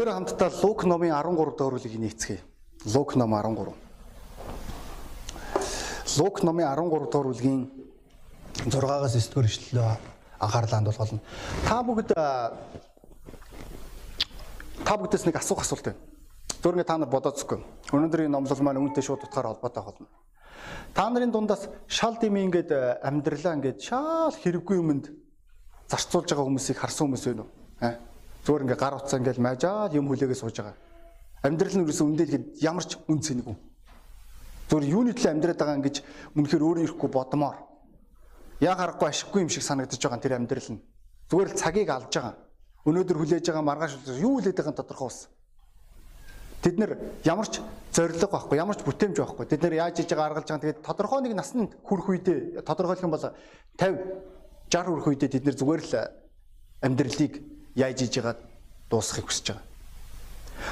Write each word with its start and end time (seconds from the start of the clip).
Бүгдээ 0.00 0.16
хамтдаа 0.16 0.48
Лук 0.64 0.88
номын 0.88 1.12
13 1.12 1.60
дахь 1.60 1.76
бүлгийг 1.76 2.00
нээцгээе. 2.00 2.40
Лук 2.88 3.20
ном 3.20 3.36
13. 3.36 3.76
Лук 6.16 6.40
номын 6.40 6.72
13 6.72 7.12
дахь 7.12 7.20
бүлгийн 7.20 7.68
6-аас 8.64 9.12
9 9.12 9.28
дугаар 9.28 9.44
ишлэлөө 9.44 10.00
анхаарлаа 10.40 10.80
хандуулна. 10.80 11.20
Та 11.68 11.84
бүгд 11.84 12.16
та 14.88 14.96
бүгдээс 14.96 15.28
нэг 15.28 15.36
асуух 15.36 15.68
асуулт 15.68 15.84
байна. 15.92 16.00
Зөвхөн 16.64 16.88
та 16.88 16.96
нар 16.96 17.12
бодоцгүй. 17.12 17.60
Өнөөдрийн 17.92 18.32
номлол 18.32 18.64
маань 18.64 18.80
үүнтэй 18.80 19.04
шууд 19.04 19.28
утгаар 19.28 19.52
холбоотой 19.52 19.84
болно. 19.84 20.08
Та 20.96 21.12
нарын 21.12 21.28
дундаас 21.28 21.68
шал 21.84 22.16
дими 22.16 22.40
ингээд 22.48 22.72
амьдралаа 23.04 23.52
ингээд 23.60 23.84
шал 23.84 24.32
хэрэггүй 24.32 24.80
юмд 24.80 25.12
зарцуулж 25.92 26.32
байгаа 26.32 26.48
хүмүүсийг 26.48 26.80
харсан 26.80 27.04
хүмүүс 27.04 27.28
байна 27.28 27.44
уу? 27.44 27.52
Аа 27.84 28.09
Зүгээр 28.44 28.64
ингээ 28.64 28.80
гар 28.80 28.94
утсаа 28.96 29.20
ингээл 29.20 29.44
мажаад 29.44 29.92
юм 29.92 30.08
хүлээгээ 30.08 30.38
сууж 30.38 30.56
байгаа. 30.56 30.76
Амьдрал 31.44 31.76
нь 31.76 31.84
юусэн 31.84 32.06
үндэлгээд 32.08 32.46
ямар 32.64 32.84
ч 32.84 32.96
үн 33.08 33.20
цэнэгүй. 33.20 33.56
Зүгээр 34.68 34.90
юуны 34.92 35.12
төлөө 35.12 35.32
амьдраад 35.32 35.58
байгаа 35.60 35.78
ингэж 35.80 35.96
үнэхээр 36.36 36.64
өөрөө 36.64 36.84
ирэхгүй 36.88 37.10
бодмоор. 37.10 37.56
Яг 38.60 38.76
харахгүй 38.80 39.08
ашиггүй 39.08 39.40
юм 39.44 39.50
шиг 39.52 39.64
санагдаж 39.64 40.00
байгаа 40.00 40.20
тэр 40.20 40.36
амьдрал 40.36 40.70
нь. 40.72 40.80
Зүгээр 41.28 41.48
л 41.52 41.60
цагийг 41.60 41.90
алж 41.90 42.12
байгаа. 42.12 42.34
Өнөөдөр 42.88 43.16
хүлээж 43.18 43.44
байгаа 43.44 43.64
маргааш 43.66 43.92
юу 44.20 44.40
хүлээд 44.40 44.56
байгааг 44.56 44.76
тодорхой 44.76 45.08
ус. 45.08 45.28
Тэд 46.60 46.76
нэр 46.76 46.92
ямар 47.24 47.48
ч 47.48 47.64
зориг 47.92 48.20
байхгүй, 48.20 48.56
ямар 48.60 48.76
ч 48.76 48.84
бүтээмж 48.84 49.16
байхгүй. 49.16 49.46
Тэд 49.48 49.64
нэр 49.64 49.74
яаж 49.80 49.96
хийж 49.96 50.12
байгаа 50.12 50.28
аргалж 50.28 50.48
байгаа. 50.48 50.64
Тэгээд 50.64 50.84
тодорхой 50.84 51.20
нэг 51.24 51.34
насанд 51.34 51.72
хүрэх 51.80 52.06
үедээ 52.08 52.38
тодорхойлох 52.64 53.04
юм 53.04 53.16
бол 53.16 53.26
50 53.80 54.30
60 54.68 54.92
хүрэх 54.92 55.08
үедээ 55.08 55.30
тэд 55.34 55.44
нэр 55.48 55.56
зүгээр 55.56 55.82
л 55.82 55.94
амьдралыг 56.84 57.32
яаж 57.80 58.04
иж 58.04 58.14
байгаад 58.20 58.40
дуусгахыг 58.92 59.26
хүсэж 59.32 59.46
байгаа. 59.48 59.64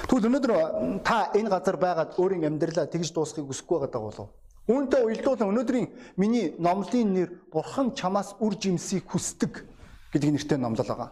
Тэгвэл 0.09 0.29
өнөөдөр 0.29 0.53
та 1.01 1.33
энэ 1.33 1.49
газар 1.49 1.77
байгаад 1.81 2.11
өөрийн 2.21 2.45
амьдралаа 2.45 2.87
тэгж 2.87 3.13
дуусгахыг 3.17 3.49
хүсэхгүй 3.49 3.79
байгаа 3.89 4.03
болов. 4.05 4.29
Үүнтэй 4.69 5.01
уялдуулан 5.01 5.49
өнөөдрийн 5.49 5.89
миний 6.21 6.53
номлын 6.61 7.09
нэр 7.17 7.29
Бурхан 7.49 7.97
чамаас 7.97 8.37
үр 8.37 8.53
жимсийг 8.53 9.09
хүсдэг 9.09 9.65
гэдэг 10.13 10.31
нэртэй 10.37 10.59
номлол 10.61 10.85
байгаа. 10.85 11.11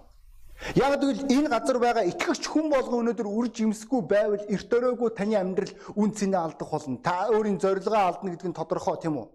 Яг 0.77 1.01
тэгвэл 1.01 1.25
энэ 1.33 1.49
газар 1.49 1.79
байгаа 1.81 2.05
итгэгч 2.05 2.45
хүн 2.53 2.69
болгон 2.69 3.09
өнөөдөр 3.09 3.29
үр 3.29 3.49
жимсгүй 3.49 4.01
байвал 4.05 4.45
эрт 4.45 4.69
өрөөгөө 4.73 5.11
таны 5.17 5.41
амьдрал 5.41 5.73
үн 5.97 6.13
цэнэ 6.13 6.37
алдах 6.37 6.69
болно. 6.69 7.01
Та 7.01 7.33
өөрийн 7.33 7.61
зорилгоо 7.61 7.97
алдна 7.97 8.33
гэдэг 8.37 8.49
нь 8.53 8.57
тодорхой 8.57 8.97
тийм 9.01 9.17
үү? 9.21 9.29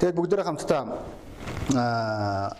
Тэгэд 0.00 0.16
бүгдээрээ 0.16 0.48
хамтдаа 0.48 0.82
аа 1.76 2.56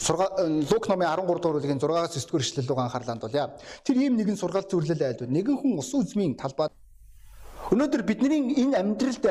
Лук 0.00 0.88
номын 0.88 1.06
13 1.12 1.26
дугаар 1.28 1.60
бүлгийн 1.60 1.80
6-аас 1.80 2.16
9 2.16 2.26
дугаар 2.26 2.44
ишлэл 2.44 2.68
рүү 2.68 2.80
анхаарлаа 2.80 3.14
хандуулъя. 3.14 3.52
Тэр 3.84 3.96
ийм 4.00 4.16
нэгэн 4.16 4.40
сургаал 4.40 4.64
зөвлөл 4.64 4.96
айлд. 4.96 5.28
Нэгэн 5.28 5.56
хүн 5.60 5.76
ус 5.76 5.92
үзмийн 5.92 6.34
талбай 6.40 6.72
Өнөөдөр 7.70 8.02
бидний 8.02 8.56
энэ 8.58 8.80
амьдралд 8.82 9.26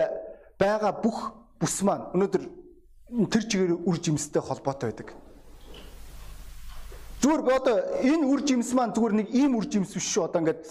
байгаа 0.55 0.93
бүх 1.03 1.35
бүс 1.59 1.81
маань 1.83 2.07
өнөөдөр 2.15 2.43
тэр 3.27 3.43
чигээр 3.51 3.73
үр 3.83 3.97
жимстэй 3.99 4.39
холбоотой 4.39 4.93
байдаг. 4.93 5.11
Зүгээр 7.19 7.41
одоо 7.51 7.75
энэ 7.99 8.29
үр 8.31 8.41
жимс 8.47 8.71
маань 8.71 8.95
зүгээр 8.95 9.13
нэг 9.19 9.27
ийм 9.35 9.59
үр 9.59 9.67
жимс 9.67 9.91
биш 9.91 10.07
шүү. 10.07 10.31
Одоо 10.31 10.39
ингээд 10.39 10.61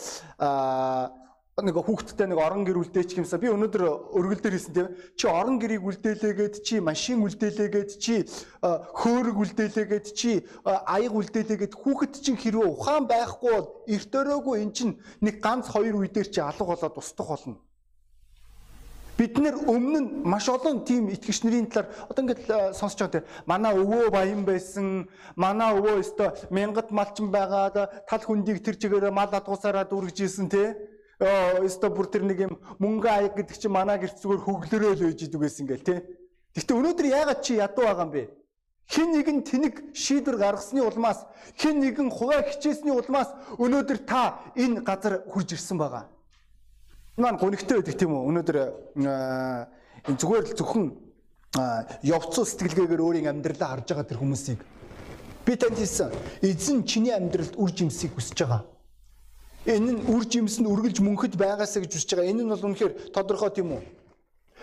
аа 0.40 1.12
нэг 1.58 1.74
хүүхдтэй 1.74 2.30
нэг 2.30 2.38
орон 2.38 2.62
гэр 2.62 2.78
үлдээчих 2.78 3.18
юмсаа 3.18 3.42
би 3.42 3.50
өнөөдөр 3.50 4.14
өргөл 4.14 4.42
дээр 4.42 4.54
хэлсэн 4.54 4.74
тийм. 4.74 4.88
Чи 5.18 5.26
орон 5.26 5.58
гэрийг 5.58 5.82
үлдээлээгээд 5.82 6.54
чи 6.62 6.78
машин 6.78 7.26
үлдээлээгээд 7.26 7.90
чи 7.98 8.22
хөөрөг 8.62 9.36
үлдээлээгээд 9.42 10.06
чи 10.14 10.46
аяг 10.62 11.12
үлдээлээгээд 11.18 11.74
хүүхэд 11.74 12.14
чинь 12.22 12.38
хэрвээ 12.38 12.62
ухаан 12.62 13.10
байхгүй 13.10 13.50
бол 13.50 13.68
эрт 13.90 14.12
өрөөгүй 14.14 14.56
эн 14.62 14.70
чинь 14.70 14.94
нэг 15.18 15.42
ганц 15.42 15.66
хоёр 15.66 15.98
үе 15.98 16.06
дээр 16.06 16.30
чи 16.30 16.38
алга 16.38 16.62
болоод 16.62 16.94
устдах 16.94 17.26
болно. 17.26 17.58
Бид 19.18 19.34
нэр 19.34 19.58
өмнө 19.66 19.98
нь 19.98 20.08
маш 20.22 20.46
олон 20.46 20.86
тийм 20.86 21.10
итгэгч 21.10 21.42
нарын 21.42 21.66
талаар 21.66 21.90
одоо 22.06 22.22
ингээд 22.22 22.46
сонсож 22.70 23.02
байгаа 23.02 23.14
тийм. 23.18 23.26
Манай 23.50 23.74
өвөө 23.74 24.14
баян 24.14 24.46
байсан 24.46 25.10
манай 25.34 25.74
өвөө 25.74 26.06
өстө 26.06 26.38
мянгат 26.54 26.94
малчин 26.94 27.34
байгаад 27.34 28.06
тал 28.06 28.22
хүндийг 28.22 28.62
тэр 28.62 28.78
чигээр 28.78 29.10
мал 29.10 29.26
адгуусаараа 29.26 29.90
дүргэж 29.90 30.22
исэн 30.22 30.46
тийм 30.46 30.97
Өөстө 31.18 31.90
бүр 31.90 32.06
тэр 32.14 32.22
нэг 32.30 32.38
юм 32.46 32.54
мөнгө 32.78 33.10
аяг 33.10 33.34
гэдэг 33.34 33.58
чинь 33.58 33.74
манай 33.74 33.98
гэрт 33.98 34.22
зүгээр 34.22 34.38
хөглөрөө 34.38 34.92
л 34.94 35.02
байж 35.10 35.22
идэг 35.26 35.40
байсан 35.42 35.66
гээл 35.66 35.82
тий. 35.82 35.98
Гэхдээ 36.54 36.78
өнөөдөр 36.78 37.06
яагаад 37.10 37.42
чи 37.42 37.58
ядуу 37.58 37.90
байгаа 37.90 38.06
юм 38.06 38.12
бэ? 38.14 38.22
Хин 38.86 39.10
нэгэн 39.18 39.42
тэнэг 39.42 39.74
шийдвэр 39.98 40.38
гаргасны 40.38 40.78
улмаас 40.78 41.26
хин 41.58 41.82
нэгэн 41.82 42.14
хуваа 42.14 42.46
хичээсний 42.46 42.94
улмаас 42.94 43.34
өнөөдөр 43.58 43.98
та 44.06 44.38
энэ 44.54 44.86
газар 44.86 45.26
хурж 45.26 45.58
ирсэн 45.58 45.74
байгаа. 45.74 46.06
Маань 47.18 47.42
гонигтэй 47.42 47.82
байдаг 47.82 47.98
тийм 47.98 48.14
үү? 48.14 48.22
Өнөөдөр 48.30 48.56
энэ 49.02 50.18
зүгээр 50.22 50.44
л 50.46 50.54
зөвхөн 50.54 50.86
явцуу 52.06 52.46
сэтгэлгээгээр 52.46 53.02
өөрийн 53.02 53.26
амьдралаа 53.26 53.74
харж 53.74 53.90
байгаа 53.90 54.06
тэр 54.06 54.22
хүмүүсийг 54.22 54.62
би 55.42 55.52
танд 55.58 55.82
хэлсэн. 55.82 56.14
Эзэн 56.46 56.86
чиний 56.86 57.10
амьдралд 57.10 57.58
үр 57.58 57.74
жимсийг 57.74 58.14
хүсэж 58.14 58.46
байгаа 58.46 58.77
Энэ 59.68 59.92
нь 59.92 60.00
үр 60.08 60.24
жимс 60.24 60.56
нь 60.56 60.70
үргэлж 60.72 61.04
мөнхөд 61.04 61.36
байгаасаа 61.36 61.84
гэж 61.84 61.92
үзэж 61.92 62.10
байгаа. 62.16 62.32
Энэ 62.32 62.42
нь 62.42 62.48
бол 62.48 62.66
үнэхээр 62.72 63.12
тодорхой 63.12 63.52
тийм 63.52 63.76
үү? 63.76 63.82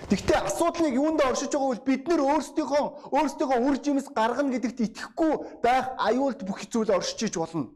Гэхдээ 0.10 0.40
асуудал 0.50 0.82
нэг 0.82 0.98
юунд 0.98 1.22
оршиж 1.22 1.54
байгаа 1.54 1.70
бол 1.72 1.86
бид 1.86 2.04
нэр 2.10 2.22
өөрсдийнхөө 2.26 2.84
өөрсдийнхөө 3.14 3.60
үр 3.70 3.78
жимс 3.86 4.10
гаргана 4.10 4.50
гэдэгт 4.58 4.80
итгэхгүй 4.82 5.34
байх 5.62 5.94
аюулт 6.02 6.42
бүх 6.42 6.60
зүйл 6.66 6.90
оршиж 6.90 7.30
иж 7.30 7.36
болно. 7.38 7.70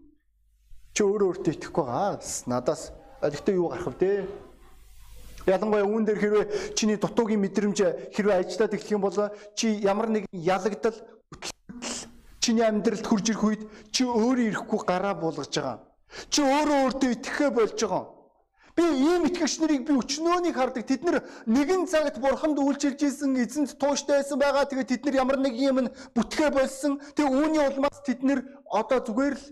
Чи 0.98 1.06
өөрөө 1.06 1.28
өөртөө 1.30 1.54
итгэхгүй 1.54 1.86
байгаа. 1.86 2.18
Надаас 2.50 2.92
гэхдээ 3.22 3.56
юу 3.62 3.70
гарах 3.70 3.94
вэ? 3.94 4.26
Ялангуяа 5.48 5.86
үүн 5.86 6.06
дээр 6.06 6.20
хэрвээ 6.20 6.46
чиний 6.76 6.98
дутуугийн 6.98 7.42
мэдрэмж 7.46 7.78
хэрвээ 8.14 8.42
ажиллаад 8.42 8.74
эхлэх 8.74 8.94
юм 8.98 9.02
бол 9.06 9.18
чи 9.56 9.80
ямар 9.86 10.10
нэг 10.10 10.26
ялагдал 10.34 10.98
чиний 12.42 12.66
амьдралд 12.66 13.06
хурж 13.08 13.26
ирэх 13.32 13.44
үед 13.46 13.62
чи 13.94 14.04
өөрөө 14.04 14.50
ирэхгүй 14.50 14.80
гараа 14.84 15.14
буулгаж 15.16 15.54
байгаа. 15.54 15.89
Чи 16.30 16.42
өөрөө 16.42 16.78
өөртөө 16.90 17.12
итгэхэ 17.14 17.48
болж 17.54 17.78
байгаа. 17.78 18.06
Би 18.76 18.84
ийм 18.84 19.28
итгэгч 19.28 19.60
нарыг 19.60 19.84
би 19.86 19.94
өчнөөнийг 19.94 20.56
хардаг. 20.56 20.88
Тэд 20.88 21.04
нар 21.04 21.18
нэгэн 21.46 21.86
цагт 21.86 22.18
бурханд 22.18 22.58
үйлчилж 22.58 23.02
исэн 23.04 23.36
эзэнт 23.38 23.78
тууштай 23.78 24.24
байсан 24.24 24.40
байгаа. 24.40 24.66
Тэгээд 24.66 24.90
тэд 24.90 25.06
нар 25.06 25.16
ямар 25.22 25.38
нэг 25.38 25.54
юм 25.54 25.92
бүтгэ 26.16 26.50
болсон. 26.56 26.98
Тэг 27.14 27.28
үүний 27.28 27.60
улмаас 27.60 28.00
тэд 28.08 28.24
нар 28.24 28.42
одоо 28.72 29.04
зүгээр 29.04 29.36
л 29.36 29.46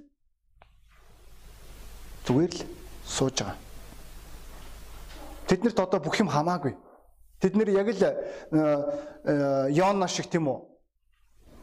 зүгээр 2.25 2.51
л 2.55 2.61
сууж 3.05 3.43
байгаа. 3.43 3.57
Тэднэрт 5.47 5.79
одоо 5.79 5.99
бүх 5.99 6.19
юм 6.19 6.27
хамаагүй. 6.27 6.75
Тэд 7.39 7.55
нар 7.55 7.69
яг 7.71 7.87
л 7.87 8.03
Йоанна 9.71 10.07
шиг 10.07 10.27
тийм 10.27 10.47
үү? 10.51 10.59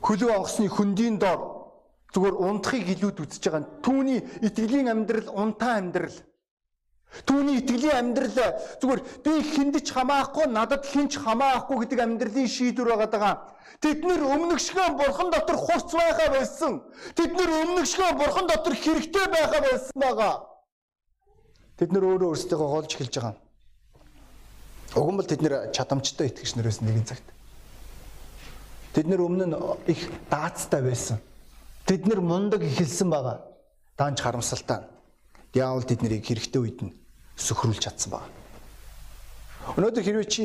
Хөлөө 0.00 0.37
онгоцны 0.37 0.69
хөндийн 0.69 1.19
доор 1.21 1.54
зүгээр 2.15 2.37
унтахыг 2.39 2.89
илүүд 2.95 3.19
үзэж 3.27 3.43
байгаа. 3.51 3.67
Түүний 3.83 4.23
итгэлийн 4.47 4.87
амьдрал 4.87 5.29
унтаа 5.35 5.83
амьдрал. 5.83 6.15
Түүний 7.27 7.59
итгэлийн 7.59 8.15
амьдрал 8.15 8.39
зүгээр 8.79 9.03
би 9.27 9.33
хиндэж 9.43 9.87
хамаахгүй, 9.91 10.47
надад 10.47 10.87
хинч 10.87 11.19
хамаахгүй 11.19 11.77
гэдэг 11.83 12.01
амьдралын 12.07 12.47
шийдвэр 12.47 12.95
байгаа. 12.95 13.55
Тэд 13.83 14.07
нэр 14.07 14.23
өмнөгшгөө 14.23 14.89
бурхан 14.99 15.31
дотор 15.35 15.59
хурц 15.59 15.91
байхаа 15.95 16.31
байсан. 16.31 16.83
Тэд 17.19 17.35
нэр 17.35 17.51
өмнөгшгөө 17.51 18.11
бурхан 18.19 18.47
дотор 18.47 18.75
хэрэгтэй 18.75 19.27
байхаа 19.35 19.61
байсан 19.67 19.99
байгаа. 19.99 20.35
Тэд 21.79 21.91
нэр 21.91 22.05
өөрөө 22.07 22.31
өөрсдөө 22.31 22.59
голж 22.59 22.91
эхэлж 22.95 23.15
байгаа. 23.19 23.35
Уг 24.95 25.11
нь 25.11 25.19
бол 25.19 25.27
тэд 25.27 25.43
нэр 25.43 25.55
чадамжтай 25.75 26.31
итгэгч 26.31 26.55
нараас 26.55 26.79
нэгэн 26.79 27.07
цагт. 27.07 27.27
Тэд 28.95 29.11
нэр 29.11 29.27
өмнө 29.27 29.47
нь 29.51 29.57
их 29.91 30.07
даацтай 30.31 30.83
байсан. 30.87 31.19
Тэд 31.84 32.09
нэр 32.09 32.21
мундаг 32.25 32.65
ихэлсэн 32.65 33.12
байгаа. 33.12 33.45
Даанч 33.97 34.21
харамсалтай. 34.25 34.89
Диавол 35.53 35.84
тэднийг 35.84 36.25
хэрэгтэй 36.25 36.61
үед 36.61 36.81
нь 36.81 36.97
сөхрүүлж 37.37 37.85
чадсан 37.85 38.17
байна. 38.17 38.32
Өнөөдөр 39.76 40.05
хэрвээ 40.05 40.29
чи 40.29 40.44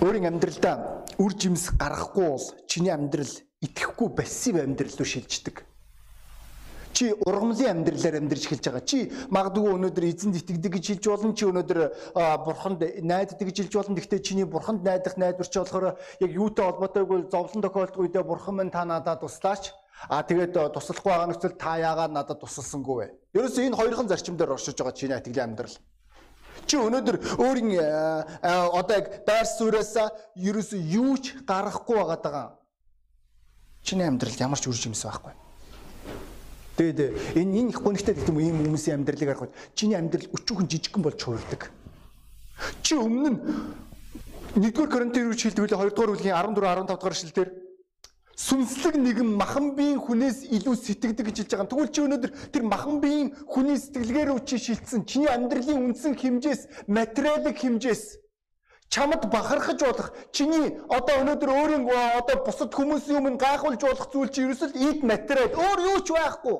өөрийн 0.00 0.30
амьдралдаа 0.30 1.04
үр 1.18 1.32
жимс 1.34 1.74
гаргахгүй 1.74 2.26
бол 2.30 2.46
чиний 2.70 2.94
амьдрал 2.94 3.34
итгэхгүй 3.60 4.08
пассив 4.14 4.56
амьдрал 4.62 4.94
руу 4.96 5.08
шилждэг. 5.08 5.66
Чи 7.00 7.14
ургамлын 7.16 7.80
амьдралаар 7.80 8.20
амьдарч 8.20 8.44
эхэлж 8.44 8.60
байгаа. 8.68 8.84
Чи 8.84 9.08
магадгүй 9.32 9.72
өнөөдөр 9.72 10.04
эзэнд 10.04 10.36
итгэдэг 10.36 10.72
гэж 10.76 10.84
хэлж 11.00 11.04
болно. 11.08 11.32
Чи 11.32 11.48
өнөөдөр 11.48 11.78
бурханд 12.44 12.84
найддаг 13.00 13.40
гэж 13.40 13.56
хэлж 13.56 13.72
болно. 13.72 13.96
Гэхдээ 13.96 14.20
чиний 14.20 14.44
бурханд 14.44 14.84
найдах 14.84 15.16
найдварч 15.16 15.48
болохоор 15.48 15.96
яг 15.96 16.28
юутай 16.36 16.68
холбоотой 16.68 17.08
гэвэл 17.08 17.32
зовлон 17.32 17.64
тохиолдох 17.64 18.04
үедээ 18.04 18.20
бурхан 18.20 18.60
минь 18.60 18.68
та 18.68 18.84
надад 18.84 19.24
туслаач. 19.24 19.72
А 20.12 20.20
тэгээд 20.20 20.52
туслахгүй 20.76 21.08
байгаа 21.08 21.28
нөхцөл 21.32 21.56
та 21.56 21.80
яагаад 21.80 22.12
надад 22.12 22.36
тусалсангүй 22.44 22.96
вэ? 23.00 23.06
Ерөөсөө 23.32 23.64
энэ 23.72 23.80
хоёрхан 23.80 24.08
зарчимдаар 24.12 24.60
оршиж 24.60 24.76
байгаа 24.76 24.92
чиний 24.92 25.16
итгэлийн 25.16 25.56
амьдрал. 25.56 25.72
Чи 26.68 26.76
өнөөдөр 26.76 27.16
өөрийн 27.40 27.80
одоо 28.44 28.92
яг 28.92 29.24
байр 29.24 29.48
сууриас 29.48 29.96
ерөөсөө 30.36 30.80
юу 31.00 31.16
ч 31.16 31.32
гаргахгүй 31.48 31.96
байгаа 31.96 32.20
даа. 32.20 32.60
Чиний 33.80 34.04
амьдралд 34.04 34.36
ямар 34.36 34.60
ч 34.60 34.68
үр 34.68 34.76
жимс 34.76 35.00
байхгүй. 35.08 35.32
Тэгээд 36.76 36.98
энэ 37.34 37.58
энэ 37.60 37.70
их 37.70 37.80
гонхтой 37.82 38.14
гэдэг 38.14 38.28
юм 38.28 38.40
ийм 38.40 38.56
хүмүүсийн 38.62 39.00
амьдралыг 39.00 39.28
харахад 39.28 39.54
чиний 39.74 39.96
амьдрал 39.96 40.28
өчүүхэн 40.30 40.68
жижигхэн 40.70 41.02
болж 41.02 41.20
хуурдаг. 41.22 41.70
Чи 42.82 42.94
өмнө 42.94 43.30
нь 43.30 43.38
1-р 44.58 44.88
Коринтын 44.90 45.32
шилдэг 45.34 45.64
үлээ 45.64 45.78
2-р 45.78 46.10
бүлгийн 46.10 46.34
14 46.34 46.58
15 46.58 46.86
дахь 46.90 47.14
шилдэр 47.14 47.48
сүнслэг 48.40 48.96
нэгэн 48.96 49.36
махан 49.36 49.76
биеийн 49.76 50.00
хүнээс 50.00 50.48
илүү 50.48 50.74
сэтгэдэг 50.74 51.26
гэж 51.28 51.36
хэлж 51.44 51.52
байгаа. 51.52 51.70
Тэгвэл 51.70 51.92
чи 51.92 52.00
өнөөдөр 52.00 52.32
тэр 52.50 52.64
махан 52.64 52.96
биеийн 53.04 53.28
хүний 53.44 53.76
сэтгэлгээр 53.76 54.32
үчи 54.32 54.56
шилтсэн 54.56 55.04
чиний 55.04 55.28
амьдралын 55.28 55.92
үндсэн 55.92 56.16
хэмжээс, 56.16 56.88
материалын 56.88 57.52
хэмжээс 57.52 58.02
чамд 58.90 59.22
бахархаж 59.30 59.80
болох 59.80 60.08
чиний 60.32 60.66
одоо 60.90 61.22
өнөөдөр 61.22 61.50
өөрийн 61.50 61.84
одоо 62.18 62.36
бусад 62.44 62.74
хүмүүсийн 62.74 63.22
өмнө 63.22 63.38
гайхуулж 63.38 63.80
болох 63.86 64.08
зүйл 64.10 64.30
чи 64.34 64.42
ерөөсөл 64.42 64.74
эд 64.74 64.98
материал 65.06 65.54
өөр 65.54 65.78
юу 65.94 65.98
ч 66.02 66.10
байхгүй. 66.10 66.56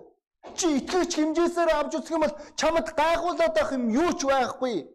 Чи 0.55 0.67
итгэж 0.79 1.11
хэмжээсээр 1.11 1.71
авч 1.75 1.93
үзэх 1.99 2.15
юм 2.15 2.23
бол 2.23 2.35
чамд 2.55 2.87
гайхуулаад 2.95 3.55
байх 3.59 3.71
юм 3.75 3.91
юу 3.91 4.11
ч 4.15 4.31
байхгүй. 4.31 4.87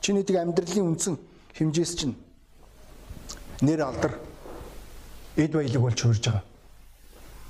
Чиний 0.00 0.22
тэг 0.22 0.38
амьдралын 0.38 0.94
үндсэн 0.94 1.18
хэмжээс 1.58 1.92
чинь 1.98 2.14
нэр 3.66 3.82
алдар 3.82 4.14
эд 5.34 5.50
баялаг 5.50 5.82
болж 5.82 5.98
хөрж 5.98 6.24
байгаа. 6.30 6.46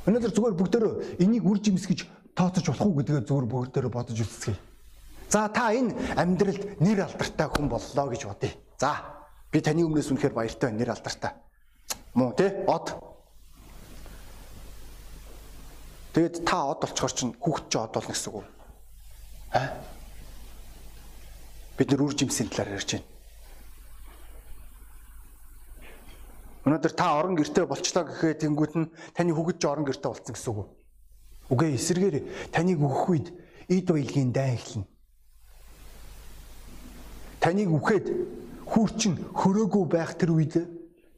Өнөөдөр 0.09 0.33
зүгээр 0.33 0.56
бүгдөө 0.56 1.21
энийг 1.21 1.44
үр 1.44 1.61
жимс 1.61 1.85
гэж 1.85 2.09
тооцож 2.33 2.65
болох 2.65 2.87
уу 2.89 2.97
гэдгээ 2.97 3.29
зүгээр 3.29 3.47
бүгдөө 3.53 3.93
бодож 3.93 4.17
үзье. 4.25 4.56
За 5.29 5.49
та 5.53 5.73
энэ 5.77 5.93
амьдралд 6.17 6.81
нэр 6.81 7.05
алдартай 7.05 7.49
хүн 7.53 7.69
боллоо 7.69 8.07
гэж 8.09 8.25
бодъё. 8.25 8.57
За 8.81 8.97
би 9.53 9.61
таны 9.61 9.85
өмнөөс 9.85 10.09
үнэхээр 10.09 10.33
баяртай 10.33 10.73
нэр 10.73 10.97
алдартай. 10.97 11.37
Муу 12.17 12.33
тий 12.33 12.49
од. 12.65 12.97
Тэгэд 16.17 16.49
та 16.49 16.65
од 16.73 16.81
болчоор 16.81 17.13
чинь 17.13 17.37
хүүхд 17.37 17.69
чи 17.69 17.77
од 17.77 17.93
болно 17.93 18.13
гэсэн 18.17 18.33
үг 18.33 18.41
үү? 18.41 18.45
Аа? 19.53 19.69
Бид 21.77 21.89
нэр 21.93 22.03
үр 22.09 22.17
жимсийн 22.17 22.49
талаар 22.49 22.81
ярьж 22.81 22.97
байна. 22.97 23.07
Өнөөдөр 26.65 26.93
та 26.97 27.07
орон 27.21 27.37
гэртээ 27.37 27.65
болчлоо 27.69 28.05
гэхэд 28.09 28.45
тэнгуут 28.49 28.75
нь 28.81 28.93
таны 29.13 29.33
хүүхэд 29.37 29.61
ч 29.61 29.65
орон 29.69 29.85
гэртээ 29.85 30.09
болцсон 30.09 30.35
гэсэн 30.37 30.53
үг. 30.57 30.69
Үгүй 31.53 31.77
эсэргээр 31.77 32.17
таныг 32.53 32.81
өгөх 32.81 33.05
үед 33.09 33.29
эд 33.69 33.89
баялгийн 33.89 34.33
дай 34.33 34.57
эхэлнэ. 34.57 34.89
Таныг 37.40 37.70
үхээд 37.70 38.06
хүүрчин 38.67 39.14
хөрөөгүй 39.32 39.85
байх 39.88 40.14
тэр 40.19 40.35
үед 40.35 40.55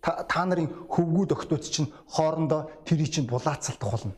та, 0.00 0.24
та 0.24 0.44
нарын 0.44 0.68
хөвгүүд 0.88 1.34
өгтөөц 1.36 1.66
чинь 1.72 1.92
хоорондоо 2.08 2.70
тэрий 2.84 3.08
чинь 3.08 3.26
булаацалдах 3.26 3.90
болно. 3.90 4.14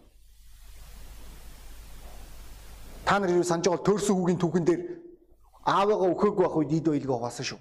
Та 3.05 3.19
нар 3.19 3.31
юу 3.31 3.47
санаж 3.47 3.67
байгаа 3.67 3.87
төрсөн 3.87 4.17
хүүгийн 4.19 4.41
түүхэн 4.43 4.67
дээр 4.67 4.83
аавыгаа 5.67 6.11
өөхөөгүй 6.11 6.43
байх 6.43 6.57
үед 6.59 6.73
эд 6.75 6.87
баялгаа 6.91 7.19
угаасан 7.19 7.47
шүү. 7.47 7.61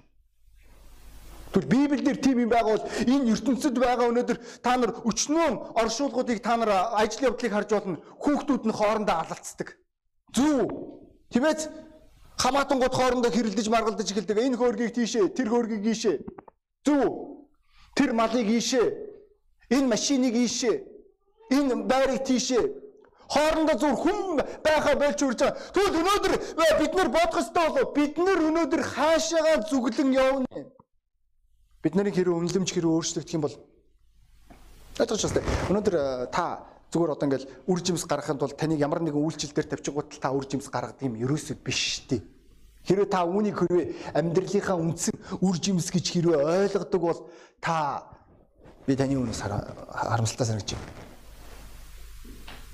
Тэгвэл 1.52 1.68
Библиэлд 1.68 2.22
тийм 2.24 2.38
юм 2.40 2.50
байгаа 2.50 2.80
бол 2.80 2.88
энэ 3.04 3.28
ертөнцид 3.36 3.76
байгаа 3.76 4.08
өнөөдөр 4.08 4.38
та 4.64 4.72
нар 4.80 4.90
өчнөө 5.04 5.76
оршуулгуудыг 5.76 6.40
та 6.40 6.56
нар 6.56 6.96
ажил 6.96 7.28
явдлыг 7.28 7.52
харж 7.52 7.70
болно. 7.76 8.00
Хүүхдүүд 8.24 8.62
нь 8.64 8.72
хоорондоо 8.72 9.16
алалцдаг. 9.20 9.76
Зүв. 10.32 10.72
Тиймээс 11.28 11.68
хамаатангууд 12.38 12.94
хоорондоо 12.94 13.30
хэрэлдэж 13.32 13.66
маргалдаж 13.68 14.08
эхэлдэг. 14.10 14.38
Энэ 14.38 14.56
хөөргийг 14.56 14.92
тийшээ, 14.94 15.28
тэр 15.36 15.48
хөөргийг 15.48 15.84
ийшээ. 15.86 16.16
Зүв. 16.84 17.42
Тэр 17.96 18.12
малыг 18.12 18.48
ийшээ. 18.48 18.86
Энэ 19.70 19.86
машиныг 19.88 20.34
ийшээ. 20.34 20.76
Энэ 21.50 21.84
байрыг 21.84 22.24
тийшээ 22.24 22.82
хоорондоо 23.32 23.76
зүр 23.80 23.96
хүм 23.96 24.36
байхаа 24.64 24.94
болж 25.00 25.20
үрж 25.24 25.40
байгаа. 25.40 25.56
Тэгвэл 25.72 26.00
өнөөдөр 26.00 26.34
бид 26.80 26.92
нар 26.94 27.08
бодох 27.08 27.40
ёстой 27.40 27.68
болов. 27.68 27.94
Бид 27.96 28.14
нар 28.18 28.38
өнөөдөр 28.48 28.82
хаашаага 28.82 29.64
зүглэн 29.70 30.10
явна. 30.12 30.46
Бид 31.82 31.94
нарын 31.96 32.12
хэрэг 32.12 32.36
үнэлэмж 32.36 32.68
хэрэг 32.72 32.92
өөрчлөгдөх 32.92 33.32
юм 33.32 33.44
бол 33.48 33.56
ойлгож 35.00 35.32
байна. 35.32 35.48
Өнөөдөр 35.72 35.94
э, 35.96 36.04
та 36.28 36.44
зүгээр 36.92 37.12
одоо 37.16 37.26
ингээл 37.26 37.48
үр 37.72 37.80
жимс 37.80 38.04
гаргахын 38.04 38.36
тулд 38.36 38.56
таныг 38.60 38.76
ямар 38.76 39.00
нэгэн 39.00 39.16
үйлчлэл 39.16 39.56
дээр 39.56 39.68
тавьчихгууд 39.72 40.20
та 40.20 40.28
үр 40.28 40.44
жимс 40.44 40.68
гаргадаг 40.68 41.00
юм 41.00 41.16
ерөөсөө 41.16 41.56
биш 41.64 42.04
тий. 42.04 42.20
Хэрвээ 42.84 43.08
та 43.08 43.24
үүнийг 43.24 43.56
хэрвээ 43.56 44.12
амьдралынхаа 44.12 44.76
үндсэн 44.76 45.16
үр 45.40 45.56
жимс 45.56 45.88
гэж 45.88 46.04
хэрвээ 46.12 46.68
ойлгодог 46.68 47.00
бол 47.00 47.20
та 47.64 48.04
би 48.84 48.92
таны 48.92 49.16
өмнөөс 49.16 49.40
харамсалтай 49.40 50.46
санагч 50.52 50.76
юм. 50.76 50.82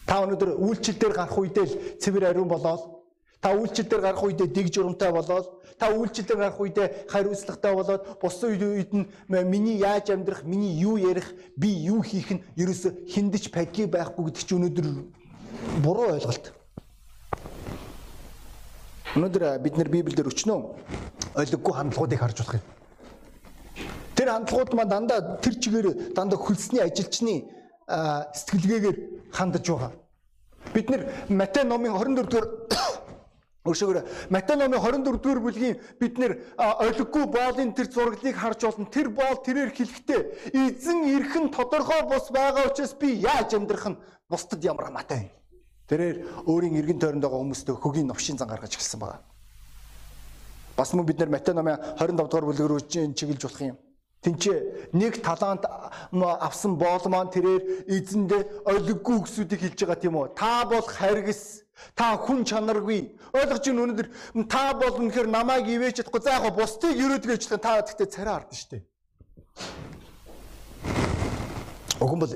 Та 0.02 0.24
өнөөдөр 0.26 0.58
үйлчлэл 0.58 0.98
дээр 0.98 1.14
гарах 1.14 1.38
үедээ 1.38 1.64
л 1.68 1.78
цэвэр 2.02 2.32
ариун 2.34 2.50
болоод 2.50 2.97
Та 3.40 3.54
үйлчлэл 3.54 3.86
дээр 3.86 4.02
гарах 4.02 4.22
үедээ 4.26 4.50
дэг 4.50 4.66
журамтай 4.74 5.12
болоод 5.14 5.62
та 5.78 5.94
үйлчлэл 5.94 6.26
дээр 6.26 6.40
гарах 6.42 6.58
үедээ 6.58 6.88
хариуцлагатай 7.06 7.72
болоод 7.74 8.02
бусад 8.18 8.50
үед 8.50 8.90
нь 8.90 9.06
миний 9.28 9.78
яаж 9.78 10.10
амьдрах, 10.10 10.42
миний 10.42 10.74
юу 10.74 10.98
ярих, 10.98 11.34
би 11.54 11.70
юу 11.70 12.02
хийх 12.02 12.34
нь 12.34 12.42
ерөөсө 12.58 13.06
хиндэж 13.06 13.54
паки 13.54 13.86
байхгүй 13.86 14.26
гэдэг 14.26 14.42
чи 14.42 14.54
өнөөдөр 14.58 14.86
буруу 15.86 16.18
ойлголт. 16.18 16.50
Өнөөдөр 19.14 19.62
бид 19.62 19.78
нэр 19.78 19.88
Библиэлд 19.88 20.34
өчнөө 20.34 20.58
ойлгоггүй 21.38 21.74
хандлагуудыг 21.78 22.18
харж 22.18 22.42
болох 22.42 22.58
юм. 22.58 22.66
Тэр 24.18 24.34
хандлагууд 24.34 24.74
маань 24.74 24.90
дандаа 24.90 25.38
тэр 25.38 25.54
чигээр 25.62 26.10
дандаа 26.10 26.42
хөлсний 26.42 26.82
ажилчны 26.82 27.46
сэтгэлгээгээр 27.86 28.98
хандаж 29.30 29.64
байгаа. 29.70 29.92
Бид 30.74 30.90
нэр 30.90 31.06
Матай 31.30 31.64
номын 31.64 31.94
24 31.94 32.26
дугаар 32.26 32.46
Өөрөөр 33.68 34.30
Матай 34.32 34.56
номын 34.56 34.80
24 34.80 35.20
дугаар 35.20 35.40
бүлгийн 35.44 35.76
бид 36.00 36.18
нэр 36.18 36.32
олиггүй 36.56 37.24
боолын 37.28 37.74
тэр 37.76 37.92
зураглыг 37.92 38.36
харж 38.36 38.64
болно. 38.64 38.88
Тэр 38.88 39.08
боол 39.12 39.38
тэрээр 39.44 39.70
хэлэхдээ 39.76 40.20
эзэн 40.56 40.98
эрхэн 41.12 41.52
тодорхой 41.52 42.02
бус 42.08 42.32
байгаа 42.32 42.72
учраас 42.72 42.94
би 42.96 43.20
яаж 43.20 43.52
амьдрах 43.52 43.92
нь 43.92 44.00
бусдад 44.28 44.64
ямар 44.64 44.88
хамаатай. 44.88 45.28
Тэрээр 45.88 46.48
өөрийн 46.48 46.80
эргэн 46.80 47.00
тойронд 47.00 47.24
байгаа 47.24 47.40
хүмүүстээ 47.44 47.76
хөгийн 47.76 48.08
новшин 48.08 48.40
зан 48.40 48.48
гаргаж 48.48 48.72
эхэлсэн 48.76 49.00
байна. 49.00 49.20
Бас 50.76 50.92
мөн 50.92 51.06
бид 51.06 51.18
нэр 51.20 51.28
Матай 51.28 51.54
номын 51.54 51.76
25 52.00 52.16
дугаар 52.16 52.48
бүлэг 52.48 52.68
рүү 52.68 52.80
чиглэж 52.88 53.42
болох 53.44 53.60
юм. 53.60 53.76
Тинчээ 54.18 54.90
нэг 54.98 55.22
талант 55.22 55.62
авсан 56.42 56.74
боол 56.74 57.06
маань 57.06 57.30
тэрээр 57.30 57.86
эзэндээ 57.86 58.66
олиггүй 58.66 59.22
гэсүүдийг 59.22 59.60
хэлж 59.62 59.78
байгаа 59.86 59.98
тийм 60.02 60.18
үү? 60.18 60.34
Та 60.34 60.66
бол 60.66 60.82
харгас 60.82 61.62
Та 61.94 62.16
хүн 62.18 62.44
чанаргүй. 62.44 63.14
Ойлгож 63.34 63.62
чинь 63.62 63.78
өнөөдөр 63.78 64.08
та 64.50 64.74
бол 64.74 64.98
үнэхээр 64.98 65.28
намайг 65.30 65.66
ивэж 65.66 66.02
чадахгүй. 66.02 66.22
За 66.22 66.38
яг 66.38 66.54
бусдыг 66.54 66.94
өрөөдгөөж 66.94 67.42
та 67.58 67.82
гэхдээ 67.82 68.08
царай 68.10 68.42
шүү 68.50 68.70
дээ. 68.70 68.82
Уган 72.02 72.18
бол 72.18 72.34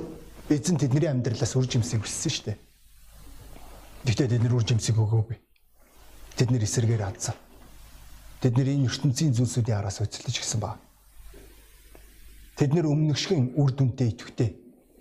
эзэн 0.50 0.78
тэдний 0.78 1.10
амьдралаас 1.10 1.54
үр 1.58 1.66
жимсийг 1.66 2.02
хүссэн 2.02 2.54
дээ. 2.54 2.58
Гэхдээ 4.06 4.28
тэд 4.34 4.42
нар 4.42 4.54
үр 4.58 4.66
жимсийг 4.66 4.98
өгөөгүй. 4.98 5.38
Тэд 6.38 6.50
нэр 6.50 6.66
эсэргээр 6.66 7.06
хандсан. 7.06 7.38
Тэд 8.42 8.58
нэр 8.58 8.74
энэ 8.74 8.90
ертөнцийн 8.90 9.34
зүйлсүүдийн 9.38 9.78
араас 9.78 10.02
өцөлдөж 10.02 10.36
гисэн 10.42 10.58
ба. 10.58 10.78
Тэд 12.58 12.74
нэр 12.74 12.90
өмнөгшгөн 12.90 13.54
үр 13.54 13.70
дүнтэй 13.70 14.10
идэвхтэй. 14.10 14.50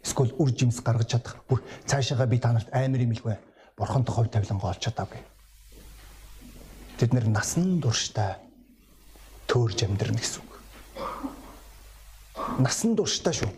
Эсвэл 0.05 0.37
үр 0.37 0.53
жимс 0.53 0.81
гаргаж 0.85 1.17
чадах. 1.17 1.41
Бүр 1.49 1.65
цаашаага 1.89 2.29
би 2.29 2.37
та 2.37 2.53
нарт 2.53 2.69
амар 2.69 3.01
юм 3.01 3.17
илгүй 3.17 3.33
бурханд 3.81 4.09
хувь 4.13 4.29
тавилангаа 4.29 4.77
олж 4.77 4.81
чадаагүй. 4.85 5.21
Тэд 7.01 7.17
нэр 7.17 7.25
насан 7.33 7.81
туршдаа 7.81 8.37
төөрж 9.49 9.89
амьдрна 9.89 10.21
гэсэн 10.21 10.45
үг. 10.45 10.51
Насан 12.61 12.93
туршдаа 12.93 13.33
шүү. 13.33 13.49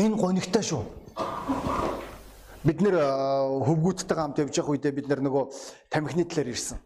Энэ 0.00 0.16
гонигтай 0.16 0.64
шүү. 0.64 0.88
Бид 2.64 2.80
нэр 2.80 2.96
хөвгүүдтэйгээ 3.60 4.16
хамт 4.16 4.40
явж 4.40 4.56
явах 4.56 4.72
үедээ 4.72 4.92
бид 4.96 5.12
нөгөө 5.12 5.44
тамхины 5.92 6.24
талаар 6.24 6.48
ирсэн. 6.48 6.80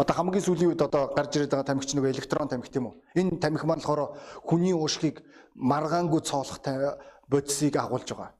Одоо 0.00 0.14
хамгийн 0.16 0.42
сүүлийн 0.42 0.72
үед 0.72 0.82
одоо 0.82 1.12
гарч 1.14 1.36
ирээд 1.36 1.52
байгаа 1.52 1.68
тамхич 1.68 1.94
нөгөө 1.94 2.10
электрон 2.16 2.48
тамхи 2.48 2.72
тийм 2.72 2.90
үү? 2.90 2.94
Энэ 3.20 3.38
тамхи 3.38 3.68
маань 3.68 3.84
болохоор 3.84 4.18
хүний 4.42 4.74
уушгийг 4.74 5.22
маргаангүй 5.54 6.20
цоолох 6.26 6.58
бодисыг 7.28 7.76
агуулж 7.76 8.08
байгаа. 8.10 8.34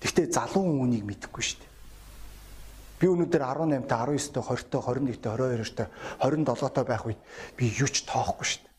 Гэхдээ 0.00 0.26
залуу 0.32 0.80
үнийг 0.84 1.04
мэдэхгүй 1.04 1.44
шүү 1.44 1.58
дээ. 1.60 1.70
Би 3.00 3.06
өнөөдөр 3.08 3.42
18-та, 3.44 3.96
19-та, 4.04 4.40
20-та, 4.44 4.78
21-та, 4.84 5.30
22-та, 5.36 5.84
27-та 6.20 6.82
байх 6.84 7.04
үед 7.08 7.20
би 7.56 7.68
юу 7.72 7.88
ч 7.88 8.04
тоохгүй 8.04 8.46
шүү 8.48 8.60
дээ. 8.64 8.72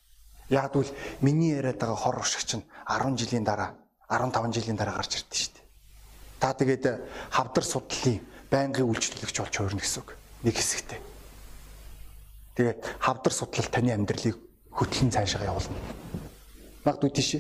Яг 0.58 0.74
бол 0.74 0.90
миний 1.22 1.58
яриад 1.58 1.78
байгаа 1.78 1.98
хор 1.98 2.22
уршиг 2.22 2.46
чинь 2.46 2.66
10 2.86 3.18
жилийн 3.18 3.46
дараа, 3.46 3.78
15 4.10 4.54
жилийн 4.54 4.78
дараа 4.78 4.98
гарч 4.98 5.22
ирдэ 5.22 5.38
шүү 5.38 5.54
дээ. 5.58 5.66
Та 6.42 6.54
тэгээд 6.58 6.86
хавдар 7.34 7.66
судлалын 7.66 8.22
байнгын 8.50 8.90
үйлчлүүлэгч 8.90 9.38
болж 9.42 9.56
хуурна 9.58 9.82
гэсэн 9.82 10.02
үг. 10.02 10.10
Нэг 10.44 10.56
хэсэгтэй. 10.58 11.00
Тэгээд 12.58 12.80
хавдар 13.00 13.34
судлал 13.34 13.70
таны 13.72 13.96
амьдралыг 13.96 14.36
хөтлөн 14.76 15.10
цаашаа 15.14 15.48
явуулна. 15.48 15.78
Магадгүй 16.84 17.12
тийш. 17.16 17.40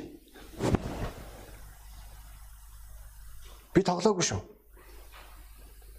Би 3.73 3.83
тоглоогүй 3.87 4.25
шүү. 4.27 4.41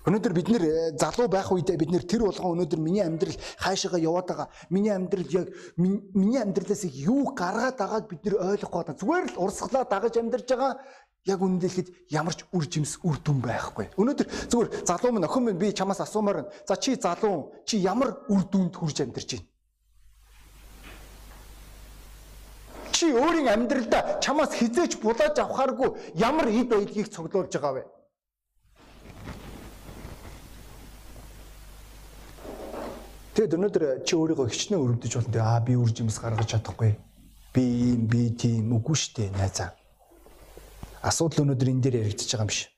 Өнөөдөр 0.02 0.32
бид 0.34 0.48
нэр 0.50 0.62
э, 0.66 0.72
залуу 0.98 1.28
байх 1.30 1.52
үедээ 1.54 1.78
бид 1.78 1.92
нэр 1.94 2.02
тэр 2.02 2.26
болгон 2.26 2.58
өнөөдөр 2.58 2.80
миний 2.82 3.04
амьдрал 3.06 3.38
хаашаага 3.62 4.02
яваад 4.02 4.26
байгаа. 4.26 4.48
Миний 4.68 4.90
амьдрал 4.90 5.30
яг 5.30 5.46
миний 5.78 6.42
амьдралаас 6.42 6.82
юу 6.90 7.30
гаргаад 7.38 7.78
байгааг 7.78 8.10
бид 8.10 8.26
нэр 8.26 8.34
ойлгохгүй 8.42 8.82
байна. 8.82 8.98
Зүгээр 8.98 9.26
л 9.30 9.40
урсгалаа 9.46 9.86
дагаж 9.86 10.18
амьдарч 10.18 10.48
байгаа 10.50 10.72
яг 11.22 11.38
үнэндээ 11.38 11.70
хэд 11.70 11.88
ямар 12.10 12.34
ч 12.34 12.42
үр 12.50 12.66
жимс 12.66 12.98
үр 13.06 13.22
дүн 13.22 13.38
байхгүй. 13.46 13.94
Өнөөдөр 13.94 14.26
зүгээр 14.50 14.68
залуу 14.82 15.12
минь 15.14 15.28
охин 15.30 15.46
минь 15.46 15.62
би 15.62 15.70
чамаас 15.70 16.02
асуумаар 16.02 16.42
байна. 16.42 16.52
За 16.66 16.74
чи 16.74 16.98
залуу 16.98 17.54
чи 17.62 17.78
ямар 17.78 18.26
үр 18.26 18.42
дүнд 18.50 18.74
хүрж 18.74 19.06
амьдарч 19.06 19.38
байна? 19.38 19.51
Чи 23.02 23.10
өөрийн 23.10 23.50
амьдралдаа 23.50 24.22
чамаас 24.22 24.54
хизээч 24.54 25.02
булааж 25.02 25.34
авахааргүй 25.42 25.90
ямар 26.14 26.46
эд 26.46 26.70
баялагийг 26.70 27.10
цуглуулж 27.10 27.50
байгаа 27.50 27.74
вэ? 27.74 27.82
Тэгэд 33.34 33.58
өнөөдөр 33.58 34.06
чи 34.06 34.14
өөрийгөө 34.14 34.46
хичнээн 34.54 34.84
өрөвдөж 34.86 35.12
болно. 35.18 35.34
Аа 35.42 35.58
би 35.66 35.74
үр 35.74 35.90
жимс 35.90 36.22
гаргаж 36.22 36.46
чадахгүй. 36.46 36.94
Би 37.50 37.62
юм 37.90 38.06
би 38.06 38.30
тийм 38.38 38.70
үгүй 38.70 38.94
штэ 38.94 39.34
найзаа. 39.34 39.74
Асуудал 41.02 41.42
өнөөдөр 41.42 41.74
энэ 41.74 41.82
дээр 41.82 42.06
яригдчихэж 42.06 42.38
байгаа 42.38 42.46
юм 42.46 42.52
биш. 42.54 42.70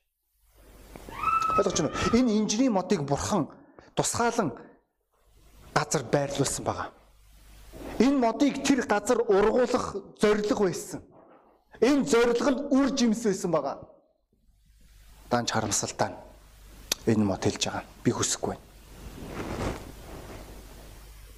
Ойлгож 1.53 1.77
байна 1.85 1.93
уу? 1.93 2.17
Энэ 2.17 2.33
инженерийн 2.41 2.73
модыг 2.73 3.05
бурхан 3.05 3.45
тусгаалan 3.93 4.57
газар 5.69 6.01
байрлуулсан 6.09 6.65
байгаа. 6.65 6.89
Энэ 7.99 8.17
модыг 8.19 8.63
тэр 8.63 8.85
газар 8.85 9.21
ургуулах 9.23 9.95
зорилго 10.19 10.65
байсан. 10.67 11.01
Энэ 11.81 12.03
зорилго 12.03 12.51
нь 12.51 12.61
үр 12.71 12.91
жимс 12.91 13.23
байсан 13.23 13.51
байгаа. 13.51 13.77
Данч 15.29 15.51
харамсалтай. 15.51 16.11
Энэ 17.07 17.23
мод 17.23 17.43
хэлж 17.43 17.63
байгаа. 17.65 17.83
Би 18.03 18.11
хүсэхгүй 18.11 18.55
байна. 18.55 18.63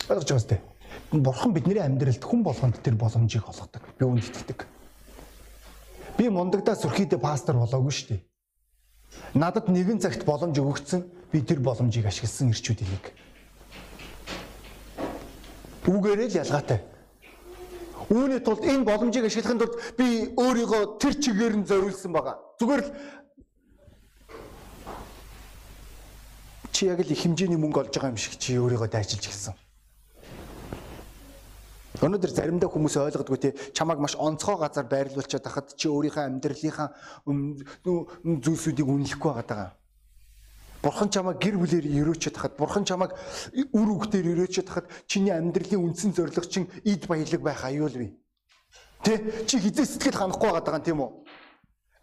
Ойлгож 0.10 0.30
байгаа 0.30 0.46
сте. 0.46 0.62
Бурхан 1.12 1.54
бидний 1.54 1.80
амьдралд 1.80 2.24
хүн 2.24 2.44
болгонд 2.44 2.82
тэр 2.82 2.96
боломжийг 2.96 3.46
олгодог. 3.48 3.84
Би 4.00 4.06
үүнд 4.06 4.24
итгэдэг. 4.26 4.66
Би 6.18 6.30
мундагдаа 6.30 6.76
сүрхийдээ 6.76 7.20
пастор 7.20 7.56
болоогүй 7.62 7.94
шүү 7.94 8.08
дээ. 8.10 8.22
Надад 9.36 9.70
нэгэн 9.70 10.02
цагт 10.02 10.26
боломж 10.26 10.58
өгөгдсөн. 10.58 11.06
Би 11.32 11.42
тэр 11.44 11.60
боломжийг 11.60 12.08
ашигласан 12.08 12.52
ирчүүдийн 12.52 12.92
нэг. 12.92 13.06
Үгээрээ 15.88 16.28
л 16.28 16.40
ялгаатай. 16.44 16.80
Үүний 18.12 18.40
тулд 18.44 18.64
энэ 18.64 18.88
боломжийг 18.88 19.28
ашиглахын 19.28 19.60
тулд 19.60 19.76
би 19.96 20.32
өөрийгөө 20.36 21.00
тэр 21.00 21.14
чигээр 21.16 21.56
нь 21.60 21.68
зориулсан 21.68 22.12
байгаа. 22.12 22.36
Зүгээр 22.60 22.82
л 22.84 22.92
чи 26.72 26.86
яг 26.88 27.00
л 27.00 27.12
их 27.12 27.24
хэмжээний 27.24 27.60
мөнгө 27.60 27.88
олж 27.88 27.94
байгаа 27.96 28.12
юм 28.12 28.20
шиг 28.20 28.36
чи 28.36 28.60
өөрийгөө 28.60 28.88
дайчилж 28.92 29.28
гисэн. 29.28 29.56
Өнөөдөр 31.98 32.32
заримдаа 32.32 32.70
хүмүүс 32.70 32.96
ойлгодгүй 33.02 33.40
те 33.42 33.50
чамайг 33.74 33.98
маш 33.98 34.14
онцгой 34.14 34.62
газар 34.62 34.86
байрлуулчаад 34.86 35.42
хахад 35.50 35.74
чи 35.74 35.90
өөрийнхөө 35.90 36.30
амьдралынхаа 36.30 36.94
зүйлсүүдийг 37.26 38.86
үнэлэхгүй 38.86 39.32
байгаа. 39.34 39.74
Бурхан 40.88 41.12
чамайг 41.12 41.44
гэр 41.44 41.60
бүлээр 41.60 41.84
өрөөчөд 41.84 42.36
хахад 42.40 42.56
бурхан 42.56 42.88
чамайг 42.88 43.12
үр 43.76 43.88
хөвгтөр 43.92 44.24
өрөөчөд 44.24 44.68
хахад 44.72 44.88
чиний 45.04 45.36
амьдралын 45.36 45.84
үндсэн 45.84 46.16
зорилго 46.16 46.48
чинь 46.48 46.72
эд 46.88 47.12
баялаг 47.12 47.42
байх 47.44 47.60
аюул 47.68 47.92
бий. 47.92 48.16
Тэ 49.04 49.44
чи 49.44 49.60
хизээ 49.60 49.84
сэтгэл 49.84 50.16
ханахгүй 50.16 50.48
байгаа 50.48 50.80
юм 50.80 50.88
тийм 50.88 51.00
үү? 51.04 51.12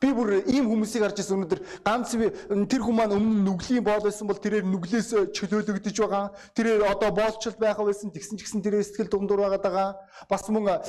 Би 0.04 0.12
бүр 0.12 0.44
ийм 0.44 0.68
хүмүүсийг 0.68 1.00
харж 1.00 1.16
байсан 1.16 1.40
өнөөдөр 1.40 1.60
ганц 1.80 2.12
би 2.20 2.28
тэр 2.68 2.82
хүмүүс 2.84 2.98
маань 3.00 3.16
өмнө 3.16 3.40
нүглийн 3.48 3.84
боол 3.86 4.04
байсан 4.04 4.28
бол 4.28 4.36
тэрээр 4.36 4.68
нүглээс 4.68 5.32
чөлөөлөгдөж 5.32 5.96
байгаа. 5.96 6.28
Тэрээр 6.52 6.84
одоо 6.92 7.08
боолчлол 7.08 7.56
байхаа 7.56 7.88
байсан 7.88 8.12
тэгсэн 8.12 8.36
ч 8.36 8.44
гэсэн 8.44 8.60
тэрээр 8.60 8.84
сэтгэл 8.84 9.08
дундуур 9.08 9.48
байгаад 9.48 9.64
байгаа. 9.64 9.88
Бас 10.28 10.44
мөн 10.52 10.84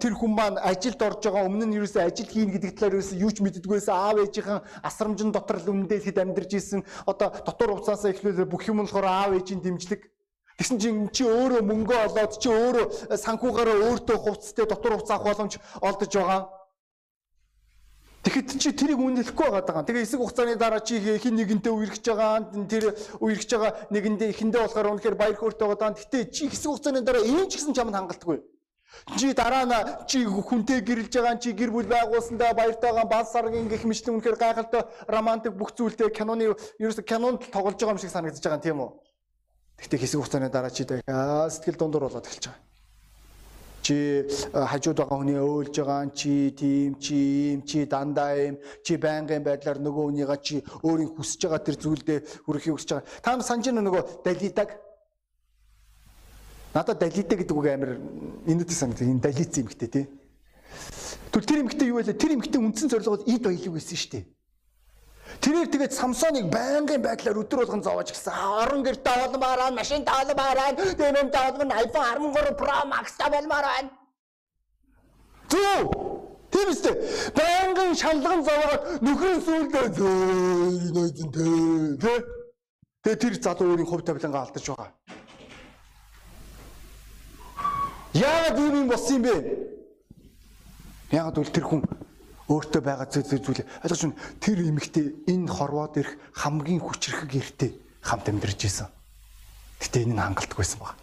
тэр 0.00 0.16
хүмүүс 0.16 0.32
маань 0.32 0.56
ажилд 0.64 0.96
орж 1.04 1.20
байгаа 1.28 1.44
өмнө 1.44 1.68
нь 1.68 1.76
юусэн 1.76 2.08
ажил 2.08 2.32
хийн 2.32 2.56
гэдэг 2.56 2.72
талаар 2.72 2.96
юусэн 3.04 3.20
юу 3.20 3.28
ч 3.36 3.44
мэддэггүй 3.44 3.76
байсан. 3.76 4.00
Аав 4.00 4.16
ээжийнхэн 4.24 4.64
асрамжин 4.80 5.28
дотор 5.28 5.60
л 5.60 5.68
үндэхэд 5.68 6.16
амьдарч 6.24 6.56
исэн. 6.56 6.80
Одоо 7.04 7.36
дотор 7.44 7.76
уцаасаа 7.76 8.16
эхлүүлээ 8.16 8.48
бүх 8.48 8.64
юм 8.64 8.80
болохоор 8.80 9.04
аав 9.04 9.36
ээжийн 9.36 9.60
дэмжлэг 9.60 10.08
Тэгсэн 10.56 10.78
чинь 10.78 11.08
чи 11.12 11.24
өөрөө 11.24 11.64
мөнгө 11.64 11.96
олоод 12.06 12.32
чи 12.38 12.48
өөрөө 12.48 13.16
санхугаараа 13.16 13.76
өөртөө 13.88 14.18
хувцастай 14.20 14.66
дотор 14.68 15.00
хувцас 15.00 15.16
авах 15.16 15.32
боломж 15.32 15.56
олдож 15.80 16.12
байгаа. 16.12 16.61
Тэгэхэд 18.22 18.54
чи 18.54 18.70
тэрийг 18.70 19.02
үнэлэхгүй 19.02 19.50
байгаа 19.50 19.66
даа. 19.66 19.82
Тэгээ 19.82 20.06
эсэг 20.06 20.22
хугацааны 20.22 20.54
дараа 20.54 20.78
чи 20.78 21.02
хин 21.02 21.34
нэгэнтэй 21.34 21.74
үерхэж 21.74 22.06
байгаа. 22.06 22.54
Тэр 22.70 22.94
үерхэж 23.18 23.50
байгаа 23.50 23.72
нэгэндээ 23.90 24.30
ихэндээ 24.30 24.62
болохоор 24.62 24.94
үнэхээр 24.94 25.16
баяр 25.18 25.34
хөөртэй 25.34 25.66
байгаа 25.66 25.90
даа. 25.90 25.98
Гэтэ 25.98 26.30
чи 26.30 26.46
эсэг 26.46 26.70
хугацааны 26.70 27.02
дараа 27.02 27.26
ийм 27.26 27.50
ч 27.50 27.58
гэсэн 27.58 27.74
чамд 27.74 27.90
хангалтгүй. 27.90 28.38
Чи 29.18 29.34
дараа 29.34 29.66
нь 29.66 29.74
чи 30.06 30.22
хүнтэй 30.22 30.86
гэрэлж 30.86 31.10
байгаа 31.18 31.42
чи 31.42 31.50
гэр 31.50 31.74
бүл 31.74 31.90
байгуулсандаа 31.90 32.54
баяртайгаа 32.54 33.10
бал 33.10 33.26
саргийн 33.26 33.66
гих 33.66 33.82
мэтлэн 33.82 34.22
үнэхээр 34.22 34.38
гайхалтай 34.38 34.86
романтик 35.10 35.58
бүх 35.58 35.74
зүйлтэй 35.74 36.14
киноны 36.14 36.54
ерөөсө 36.78 37.02
кинонд 37.02 37.50
тоглож 37.50 37.74
байгаа 37.74 37.98
юм 37.98 37.98
шиг 37.98 38.14
санагдаж 38.14 38.38
байгаа 38.38 38.62
юм 38.62 38.62
тийм 38.62 38.78
үү? 38.86 38.90
Гэтэ 39.82 39.98
хэсэг 39.98 40.18
хугацааны 40.22 40.46
дараа 40.46 40.70
чи 40.70 40.86
сэтгэл 40.86 41.80
дундуур 41.80 42.06
болоод 42.06 42.28
эхэлж 42.30 42.46
байгаа 42.46 42.71
чи 43.82 43.94
э, 44.22 44.26
хажууд 44.54 44.96
байгаа 45.02 45.18
хүний 45.18 45.38
өөлж 45.42 45.74
байгаа 45.74 46.10
чи 46.14 46.54
тийм 46.54 46.94
чи 47.02 47.14
ийм 47.52 47.60
чи 47.66 47.84
дандаа 47.86 48.38
ийм 48.38 48.56
чи 48.86 48.96
байнгын 48.96 49.42
байдлаар 49.42 49.82
нөгөө 49.82 50.04
хүнийга 50.06 50.36
чи 50.38 50.62
өөрийн 50.86 51.10
хүсэж 51.18 51.40
байгаа 51.50 51.66
тэр 51.66 51.76
зүйлдээ 51.82 52.18
хүрэхийг 52.46 52.74
хүсэж 52.78 52.90
байгаа. 52.94 53.08
Та 53.22 53.36
нар 53.36 53.44
санаж 53.44 53.66
байна 53.66 53.82
нөгөө 53.82 54.02
далидаг. 54.22 54.70
Надад 56.72 56.98
далидаг 57.02 57.38
гэдэг 57.42 57.56
үг 57.58 57.66
амар 57.66 57.98
энэтэй 58.46 58.76
санагдав. 58.78 59.10
Энэ 59.10 59.20
далиц 59.20 59.52
юм 59.58 59.68
хтэй 59.68 59.90
тий. 59.90 60.06
Түл 61.34 61.44
тэр 61.44 61.66
эмгтэй 61.66 61.88
юу 61.90 61.98
вэ? 61.98 62.14
Тэр 62.14 62.38
эмгтэй 62.38 62.60
үндсэн 62.62 62.88
зорилгод 62.88 63.26
эд 63.26 63.42
баялаг 63.44 63.72
байсан 63.74 63.98
шүү 63.98 64.10
дээ. 64.14 64.24
Тэрээр 65.42 65.68
тэгээд 65.74 65.92
Самсоныг 65.92 66.46
байнгын 66.54 67.02
байдлаар 67.02 67.42
өдөр 67.42 67.66
болгон 67.66 67.82
зовоож 67.82 68.14
гисэн. 68.14 68.30
Орон 68.62 68.86
гэрт 68.86 69.02
таалмаараа, 69.02 69.70
машин 69.74 70.06
таалмаараа, 70.06 70.70
тэмэм 70.78 71.28
таалмаар 71.34 71.82
iPhone 71.82 72.30
13 72.30 72.54
Pro 72.54 72.78
Max 72.86 73.18
тавалмаар 73.18 73.66
байна. 73.66 73.90
Зү 75.50 75.58
Тийм 76.52 76.68
үстэй. 76.68 76.94
Байнгын 77.32 77.94
шалган 77.96 78.44
зовоод 78.44 79.02
нөхрөн 79.02 79.40
сүлдээ 79.40 79.86
нойдон 80.92 81.96
тэ. 81.96 82.12
Тэгээ 83.02 83.20
тэр 83.22 83.34
залуу 83.40 83.72
өөрийн 83.72 83.88
хувь 83.88 84.04
тавилангаа 84.04 84.44
алдаж 84.44 84.64
байгаа. 84.68 84.90
Яагаад 88.12 88.58
ийм 88.60 88.74
юм 88.84 88.88
болсон 88.92 89.16
юм 89.16 89.22
бэ? 89.24 89.34
Яагаад 91.16 91.40
үл 91.40 91.50
тэр 91.56 91.64
хүн 91.64 91.80
өөртөө 92.48 92.82
байгаа 92.82 93.06
зүйл 93.06 93.28
зүйл 93.28 93.62
ойлгож 93.82 94.00
байна. 94.02 94.18
Тэр 94.42 94.58
эмэгтэй 94.66 95.06
энэ 95.30 95.50
хорвоод 95.50 95.94
ирэх 96.00 96.18
хамгийн 96.34 96.80
хүчрхэг 96.82 97.30
эртээ 97.34 97.70
хамт 98.02 98.26
амьдарч 98.28 98.60
исэн. 98.66 98.90
Гэтэ 99.78 100.06
энэ 100.06 100.14
нь 100.14 100.22
хангалтгүйсэн 100.22 100.78
баг. 100.82 100.96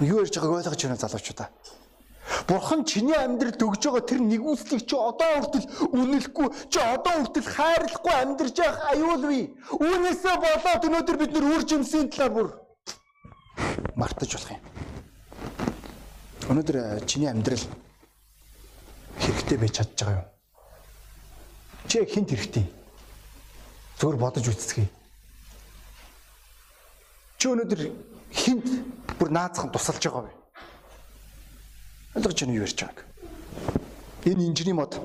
Юу 0.00 0.22
ярьж 0.22 0.34
байгааг 0.36 0.68
ойлгож 0.68 0.82
байна 0.84 1.00
залуучуудаа. 1.00 1.48
Бурхан 2.46 2.84
чиний 2.84 3.16
амьдралд 3.16 3.60
өгж 3.60 3.82
байгаа 3.88 4.04
тэр 4.04 4.20
нэгүслийг 4.20 4.84
чи 4.84 4.96
одоо 4.96 5.32
хүртэл 5.40 5.66
үнэлэхгүй, 5.96 6.48
чи 6.68 6.78
одоо 6.78 7.24
хүртэл 7.24 7.48
хайрлахгүй 7.56 8.14
амьдарч 8.20 8.56
явах 8.60 8.84
аюул 8.92 9.24
бий. 9.24 9.44
Үүнээсээ 9.72 10.36
болоод 10.36 10.86
өнөөдөр 10.88 11.16
бид 11.16 11.32
нөр 11.32 11.46
үр 11.56 11.64
жимсийн 11.64 12.12
талаар 12.12 12.32
бүр 12.36 12.48
мартаж 13.96 14.30
болох 14.36 14.52
юм. 14.52 14.62
Өнөөдөр 16.52 16.76
э, 16.76 17.00
чиний 17.08 17.28
амьдрал 17.28 17.64
хэрэгтэй 19.20 19.58
байж 19.58 19.74
чадж 19.78 19.98
байгаа 20.02 20.16
юу? 20.22 20.26
Чи 21.88 21.98
яг 21.98 22.08
хинт 22.08 22.30
хэрэгтэй? 22.30 22.64
Зүгээр 23.98 24.18
бодож 24.18 24.46
үзцгээе. 24.48 24.88
Чи 27.38 27.46
өнөөдөр 27.50 27.80
хинт 28.32 28.66
бүр 29.18 29.30
наацхан 29.30 29.70
тусалж 29.74 30.02
байгаа 30.02 30.26
вэ? 30.26 30.32
Ойлгож 32.18 32.38
байна 32.42 32.56
юу 32.58 32.66
ярьж 32.66 32.78
байгааг? 32.82 32.98
Энэ 34.26 34.46
инженерийн 34.50 34.78
мод 34.78 34.98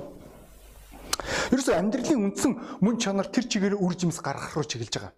Ерөөсөө 1.53 1.77
амьдралын 1.77 2.25
үндсэн 2.33 2.53
мөн 2.81 2.97
чанар 2.97 3.29
тэр 3.29 3.45
чигээр 3.45 3.77
үр 3.77 3.93
жимс 3.93 4.17
гаргах 4.19 4.57
руу 4.57 4.65
чиглэж 4.65 4.97
байгаа. 4.97 5.13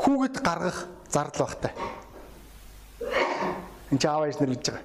Хүүгэд 0.00 0.36
гаргах 0.40 0.78
зардал 1.12 1.46
багтай. 1.46 1.72
Энд 3.92 4.00
чи 4.00 4.08
аав 4.08 4.24
ээж 4.24 4.40
нар 4.40 4.50
хэлж 4.56 4.66
байгаа. 4.72 4.84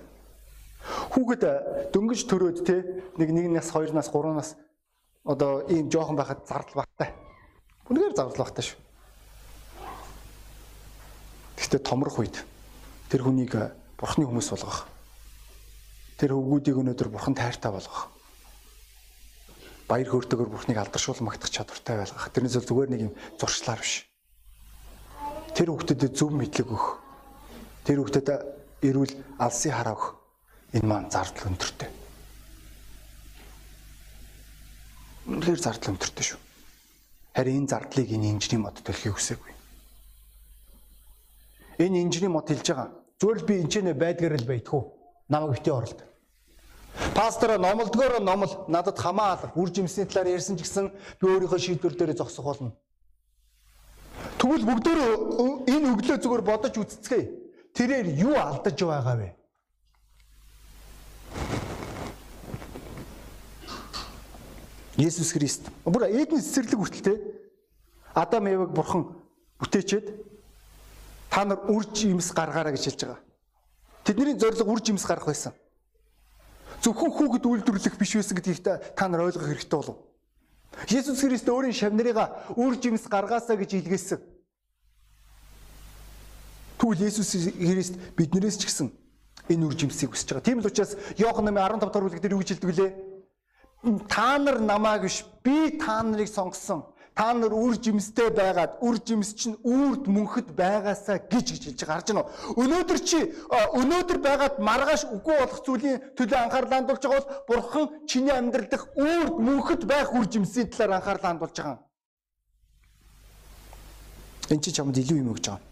Хүүхэд 1.11 1.43
дөнгөж 1.93 2.21
төрөөд 2.27 2.57
те 2.67 2.75
нэг 3.17 3.29
нэг 3.31 3.47
нас, 3.51 3.71
хоёр 3.71 3.93
нас, 3.93 4.09
гурван 4.11 4.39
нас 4.39 4.55
одоо 5.23 5.63
ийм 5.67 5.91
жоохон 5.91 6.15
байхад 6.15 6.47
зардал 6.47 6.83
багтай. 6.83 7.11
Үнэхээр 7.87 8.15
зардал 8.15 8.43
багтай 8.47 8.63
шүү. 8.63 8.79
Гэхдээ 11.57 11.81
томрох 11.83 12.19
үед 12.19 12.43
тэр 13.11 13.23
хүнийг 13.27 13.55
э, 13.55 13.71
бурхны 13.99 14.27
хүмүүс 14.27 14.51
болгох. 14.55 14.87
Тэр 16.19 16.35
хөвгүүдийг 16.35 16.79
өнөөдөр 16.79 17.09
бурхан 17.11 17.35
тайртай 17.35 17.71
болгох. 17.71 18.17
баяр 19.87 20.09
хөөртэйгээр 20.11 20.51
Бурхныг 20.51 20.77
алдаршуул 20.77 21.23
магтах 21.23 21.49
чадвартай 21.49 21.95
байлгах. 21.95 22.27
Тэрнээс 22.35 22.59
зүгээр 22.59 22.91
нэг 22.91 23.01
юм 23.07 23.13
зуршлаар 23.39 23.79
биш. 23.79 24.03
Тэр 25.55 25.71
хүүхдэд 25.71 26.11
зөв 26.11 26.35
мэдлэг 26.35 26.67
өгөх. 26.67 26.99
Тэр 27.87 28.03
хүүхдэд 28.03 28.27
эрүүл 28.83 29.13
алсын 29.39 29.71
хараа 29.71 29.95
өгөх. 29.95 30.16
Энэ 30.73 30.87
маань 30.87 31.11
зардал 31.11 31.47
өндөртэй. 31.47 31.89
Үнэхээр 35.31 35.59
зардал 35.63 35.91
өндөртэй 35.95 36.25
шүү. 36.27 36.39
Харин 37.35 37.63
энэ 37.63 37.71
зардлыг 37.71 38.09
энэ 38.11 38.31
инженерийн 38.35 38.63
мод 38.65 38.81
төлөхийг 38.83 39.15
хүсээгүй. 39.15 39.53
Энэ 41.79 42.01
инженерийн 42.03 42.35
мод 42.35 42.49
хэлж 42.49 42.67
байгаа. 42.67 42.89
Зүгээр 43.21 43.39
л 43.39 43.47
би 43.47 43.53
энэ 43.61 43.93
байдгаар 43.93 44.35
л 44.41 44.49
уу? 44.73 44.83
Намайг 45.29 45.59
битээ 45.59 45.73
оролт. 45.73 45.99
Пастор 47.13 47.57
номлдгоор 47.59 48.19
номл 48.21 48.65
надад 48.67 48.97
хамаалах 48.97 49.53
үр 49.55 49.69
жимсний 49.69 50.05
талаар 50.05 50.33
ярьсан 50.33 50.57
ч 50.57 50.65
гэсэн 50.65 50.89
би 51.21 51.25
өөрийнхөө 51.29 51.59
шийдвэр 51.61 51.93
дээр 51.93 52.17
зогсох 52.17 52.45
болно. 52.45 52.73
Тэгвэл 54.41 54.65
бүгдөө 54.65 54.97
энэ 55.69 55.89
өглөө 55.93 56.17
зүгээр 56.17 56.43
бодож 56.45 56.73
үзцгээе. 56.77 57.25
Тэрээр 57.77 58.07
юу 58.17 58.33
алдаж 58.33 58.77
байгаа 58.81 59.15
вэ? 59.17 59.29
Есүс 64.97 65.31
Христ. 65.31 65.69
Бүр 65.85 66.09
Эден 66.09 66.41
цэцэрлэг 66.41 66.79
хүртэл 66.81 67.05
те 67.05 67.13
Адам 68.17 68.49
Евэг 68.49 68.73
бурхан 68.73 69.13
бүтээчээд 69.61 70.09
та 71.29 71.45
нар 71.45 71.61
үр 71.69 71.85
жимс 71.93 72.33
гаргаараа 72.33 72.73
гэж 72.73 72.83
хэлж 72.89 73.01
байгаа. 73.05 73.21
Тэдний 74.03 74.33
зорилго 74.33 74.73
үр 74.73 74.81
жимс 74.81 75.05
гаргах 75.05 75.29
байсан 75.29 75.53
зөвхөн 76.81 77.11
хүүхэд 77.11 77.45
үйлдвэрлэх 77.45 77.97
биш 77.97 78.15
байсан 78.17 78.37
гэдгийг 78.37 78.61
та 78.97 79.07
нар 79.07 79.25
ойлгох 79.25 79.49
хэрэгтэй 79.49 79.77
болов. 79.77 79.97
Есүс 80.89 81.21
Христ 81.21 81.49
өөрийн 81.49 81.73
шавнарыгаа 81.73 82.53
үр 82.53 82.77
жимс 82.77 83.07
гаргаасаа 83.09 83.57
гэж 83.57 83.81
илгээсэн. 83.81 84.21
Тэгвэл 86.77 87.05
Есүс 87.09 87.33
Христ 87.57 87.97
биднээс 88.13 88.57
ч 88.61 88.69
гэсэн 88.69 88.87
энэ 89.49 89.65
үр 89.65 89.73
жимсийг 89.73 90.13
хүсэж 90.13 90.37
байгаа. 90.37 90.45
Тийм 90.45 90.61
л 90.61 90.69
учраас 90.69 90.93
Иохан 91.17 91.49
8:15 91.49 91.81
дахь 91.81 91.97
бүлэг 91.97 92.21
дээр 92.21 92.35
юу 92.37 92.41
гэж 92.45 92.49
хэлдэг 92.53 92.69
вүлээ? 92.69 92.91
Та 94.07 94.37
нар 94.37 94.59
намайг 94.59 95.01
биш. 95.03 95.25
Би 95.43 95.77
та 95.77 96.03
нарыг 96.03 96.27
сонгосон. 96.27 96.83
Та 97.15 97.33
нар 97.33 97.53
үр 97.53 97.73
жимстэй 97.81 98.29
байгаад 98.29 98.77
үр 98.83 98.99
жимс 99.01 99.33
чинь 99.33 99.55
үрд 99.65 100.05
мөнхөд 100.05 100.51
байгаасаа 100.53 101.17
гэж 101.17 101.47
гэж 101.49 101.63
хэлж 101.65 101.81
харж 101.81 102.07
байна 102.13 102.29
өнөөдөр 102.53 102.99
чи 103.01 103.33
өнөөдөр 103.49 104.19
байгаад 104.21 104.59
маргааш 104.61 105.07
үгүй 105.17 105.37
болох 105.41 105.61
зүйлийн 105.65 105.97
төлөө 106.13 106.37
анхаарал 106.37 106.73
хандуулж 106.77 107.01
байгаа 107.01 107.25
бол 107.49 107.57
бурхан 107.57 107.85
чиний 108.05 108.35
амьдрал 108.37 108.69
дэх 108.69 108.85
үрд 108.93 109.33
мөнхөд 109.33 109.89
байх 109.89 110.13
үр 110.13 110.29
жимсийн 110.29 110.69
талаар 110.69 111.01
анхаарал 111.01 111.25
хандуулж 111.25 111.57
байгаа. 111.57 111.79
Энэ 114.53 114.61
чи 114.61 114.71
чамд 114.71 114.97
илүү 115.01 115.17
юм 115.17 115.33
өгч 115.33 115.49
байгаа? 115.49 115.65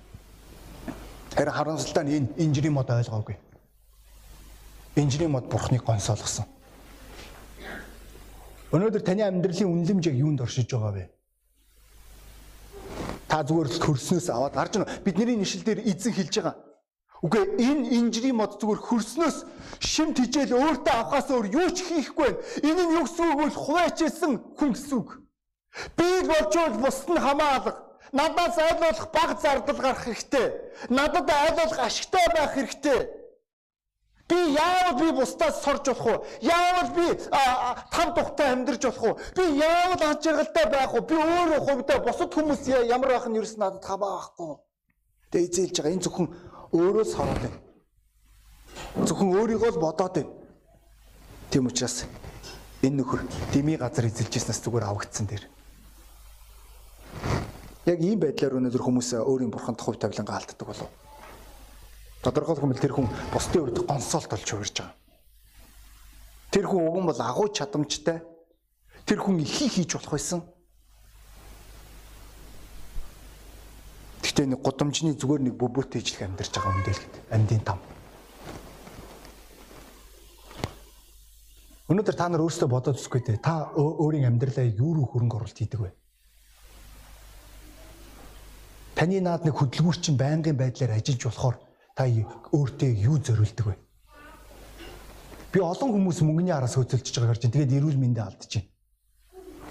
Харин 1.38 1.54
харамсалтай 1.54 2.04
нь 2.10 2.14
энэ 2.18 2.28
инженерийн 2.42 2.74
мод 2.74 2.90
ойлгоогүй. 2.90 3.38
Инженерийн 4.98 5.36
мод 5.38 5.46
бурханыг 5.46 5.86
гонсоолгосон 5.86 6.55
Өнөөдөр 8.74 9.04
таны 9.06 9.22
амьдралын 9.22 9.70
үнэлэмж 9.70 10.10
яг 10.10 10.16
юунд 10.18 10.42
оршиж 10.42 10.70
байгаа 10.74 10.94
вэ? 10.96 11.06
Та 13.30 13.44
зүгээр 13.46 13.70
л 13.70 13.84
хөрснөөс 13.86 14.28
аваад 14.34 14.54
гарч 14.58 14.74
байна. 14.78 14.90
Бидний 15.06 15.38
нэшил 15.38 15.62
дээр 15.62 15.86
эзэн 15.86 16.14
хэлж 16.14 16.34
байгаа. 16.42 16.56
Үгүй 17.26 17.44
энэ 17.62 17.90
инжирийн 17.98 18.38
мод 18.38 18.58
зүгээр 18.62 18.82
хөрснөөс 18.86 19.38
шим 19.82 20.14
тижэл 20.14 20.58
өөртөө 20.58 20.94
авахаас 20.94 21.30
өөр 21.30 21.48
юу 21.54 21.70
ч 21.74 21.86
хийхгүй 21.86 22.30
байна. 22.30 22.42
Энэ 22.66 22.84
нь 22.86 22.94
юу 22.98 23.06
гэсэн 23.06 23.26
үг 23.34 23.40
вэ? 23.40 23.50
Хуваачсан 23.54 24.34
хүн 24.58 24.72
гэсэн 24.74 24.98
үг. 24.98 25.10
Би 25.98 26.08
болчвол 26.26 26.76
бусд 26.82 27.10
нь 27.10 27.22
хамаалга. 27.22 27.72
Надаас 28.14 28.58
айлуулах 28.58 29.10
баг 29.12 29.42
зардал 29.42 29.80
гарах 29.82 30.06
хэрэгтэй. 30.06 30.48
Надад 30.90 31.30
айлуулах 31.30 31.80
ашигтай 31.82 32.26
байх 32.34 32.54
хэрэгтэй. 32.54 33.00
Би 34.28 34.36
яавал 34.58 34.98
би 35.00 35.12
бусдаас 35.14 35.62
сорж 35.62 35.86
болох 35.86 36.06
уу? 36.06 36.26
Яавал 36.42 36.90
би 36.98 37.06
там 37.94 38.14
тухтай 38.16 38.54
амьдарч 38.54 38.82
болох 38.86 39.04
уу? 39.04 39.18
Би 39.36 39.44
яавал 39.60 40.02
аж 40.02 40.24
жаргалтай 40.26 40.66
байх 40.66 40.94
уу? 40.94 41.02
Би 41.06 41.14
өөрөө 41.16 41.60
хувьдаа 41.62 42.00
бусад 42.02 42.34
хүмүүс 42.34 42.66
ямар 42.90 43.14
байх 43.14 43.28
нь 43.30 43.38
ерөөс 43.38 43.58
надад 43.62 43.86
хамаа 43.86 44.18
байхгүй. 44.18 44.58
Тэгээ 45.30 45.46
эзэлж 45.46 45.78
байгаа. 45.78 45.94
Энэ 45.94 46.06
зөвхөн 46.10 46.28
өөрөө 46.74 47.06
сороод 47.06 47.40
байна. 47.46 47.60
Зөвхөн 49.06 49.30
өөрийгөө 49.38 49.72
л 49.78 49.84
бодоод 49.86 50.14
байна. 50.18 50.34
Тийм 51.54 51.70
учраас 51.70 52.10
энэ 52.82 52.98
нөхөр 53.06 53.22
дими 53.54 53.78
газар 53.78 54.10
эзэлж 54.10 54.34
ирснээс 54.42 54.66
зүгээр 54.66 54.90
авагдсан 54.90 55.30
дээр. 55.30 55.46
Яг 57.86 58.02
ийм 58.02 58.18
байдлаар 58.18 58.58
өнөөдөр 58.58 58.82
хүмүүс 58.82 59.22
өөрийн 59.22 59.54
бурханд 59.54 59.78
хувь 59.78 60.02
тавилангаа 60.02 60.42
алддаг 60.42 60.66
болов. 60.66 60.90
Тодорхойлох 62.26 62.66
юм 62.66 62.74
бол 62.74 62.82
тэр 62.82 62.94
хүн 62.98 63.08
бусдын 63.30 63.62
хувьд 63.70 63.86
гонсолт 63.86 64.26
болж 64.34 64.50
хувирж 64.50 64.74
байгаа. 64.82 64.98
Тэр 66.50 66.66
хүн 66.66 66.90
уг 66.90 66.98
нь 66.98 67.06
бол 67.06 67.22
агуу 67.22 67.54
чадамжтай. 67.54 68.26
Тэр 69.06 69.22
хүн 69.22 69.46
ихий 69.46 69.70
хийж 69.70 69.94
болох 69.94 70.18
байсан. 70.18 70.42
Гэхдээ 74.26 74.58
нэг 74.58 74.66
гудамжны 74.66 75.14
зүгээр 75.14 75.42
нэг 75.46 75.54
бөбөөтэй 75.54 76.02
ижлэг 76.02 76.26
амьдарч 76.26 76.50
байгаа 76.50 76.74
юм 76.74 76.82
дээр 76.82 77.00
амьдын 77.30 77.62
там. 77.62 77.80
Өнөөдөр 81.94 82.16
та 82.18 82.26
нар 82.26 82.42
өөрсдөө 82.42 82.70
бодоод 82.74 82.98
үзгүй 82.98 83.22
дээ. 83.22 83.38
Та 83.38 83.70
өөрийн 83.78 84.26
амьдралаа 84.34 84.66
юу 84.66 84.98
рүү 84.98 85.06
хөрөнгө 85.14 85.38
оруулалт 85.38 85.62
хийдэг 85.62 85.78
вэ? 85.78 85.94
Таны 88.98 89.22
наад 89.22 89.46
нэг 89.46 89.54
хөдөлгүүрчин 89.54 90.18
байнгын 90.18 90.58
байдлаар 90.58 90.98
ажиллаж 90.98 91.22
болохоор 91.30 91.56
та 91.96 92.04
өөртөө 92.12 92.92
юу 93.08 93.18
зориулдаг 93.24 93.72
вэ? 93.72 93.76
Би 95.56 95.64
олон 95.64 95.96
хүмүүс 95.96 96.20
мөнгөний 96.28 96.52
араас 96.52 96.76
хөөцөлдөж 96.76 97.16
байгааг 97.16 97.32
харж 97.32 97.48
байна. 97.48 97.56
Тэгээд 97.56 97.76
эрүүл 97.80 98.00
мэндэ 98.04 98.20
алдчихэв. 98.20 98.68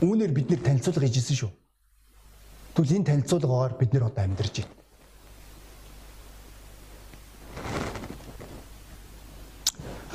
Үүнээр 0.00 0.32
бид 0.32 0.48
нэр 0.48 0.64
танилцуулга 0.64 1.04
хийжсэн 1.04 1.36
шүү. 1.36 1.52
Тэгвэл 2.72 2.96
энэ 2.96 3.08
танилцуулгаагаар 3.12 3.76
бид 3.76 3.92
нэр 3.92 4.08
одоо 4.08 4.24
амьдарч 4.24 4.64
байна. 4.64 4.72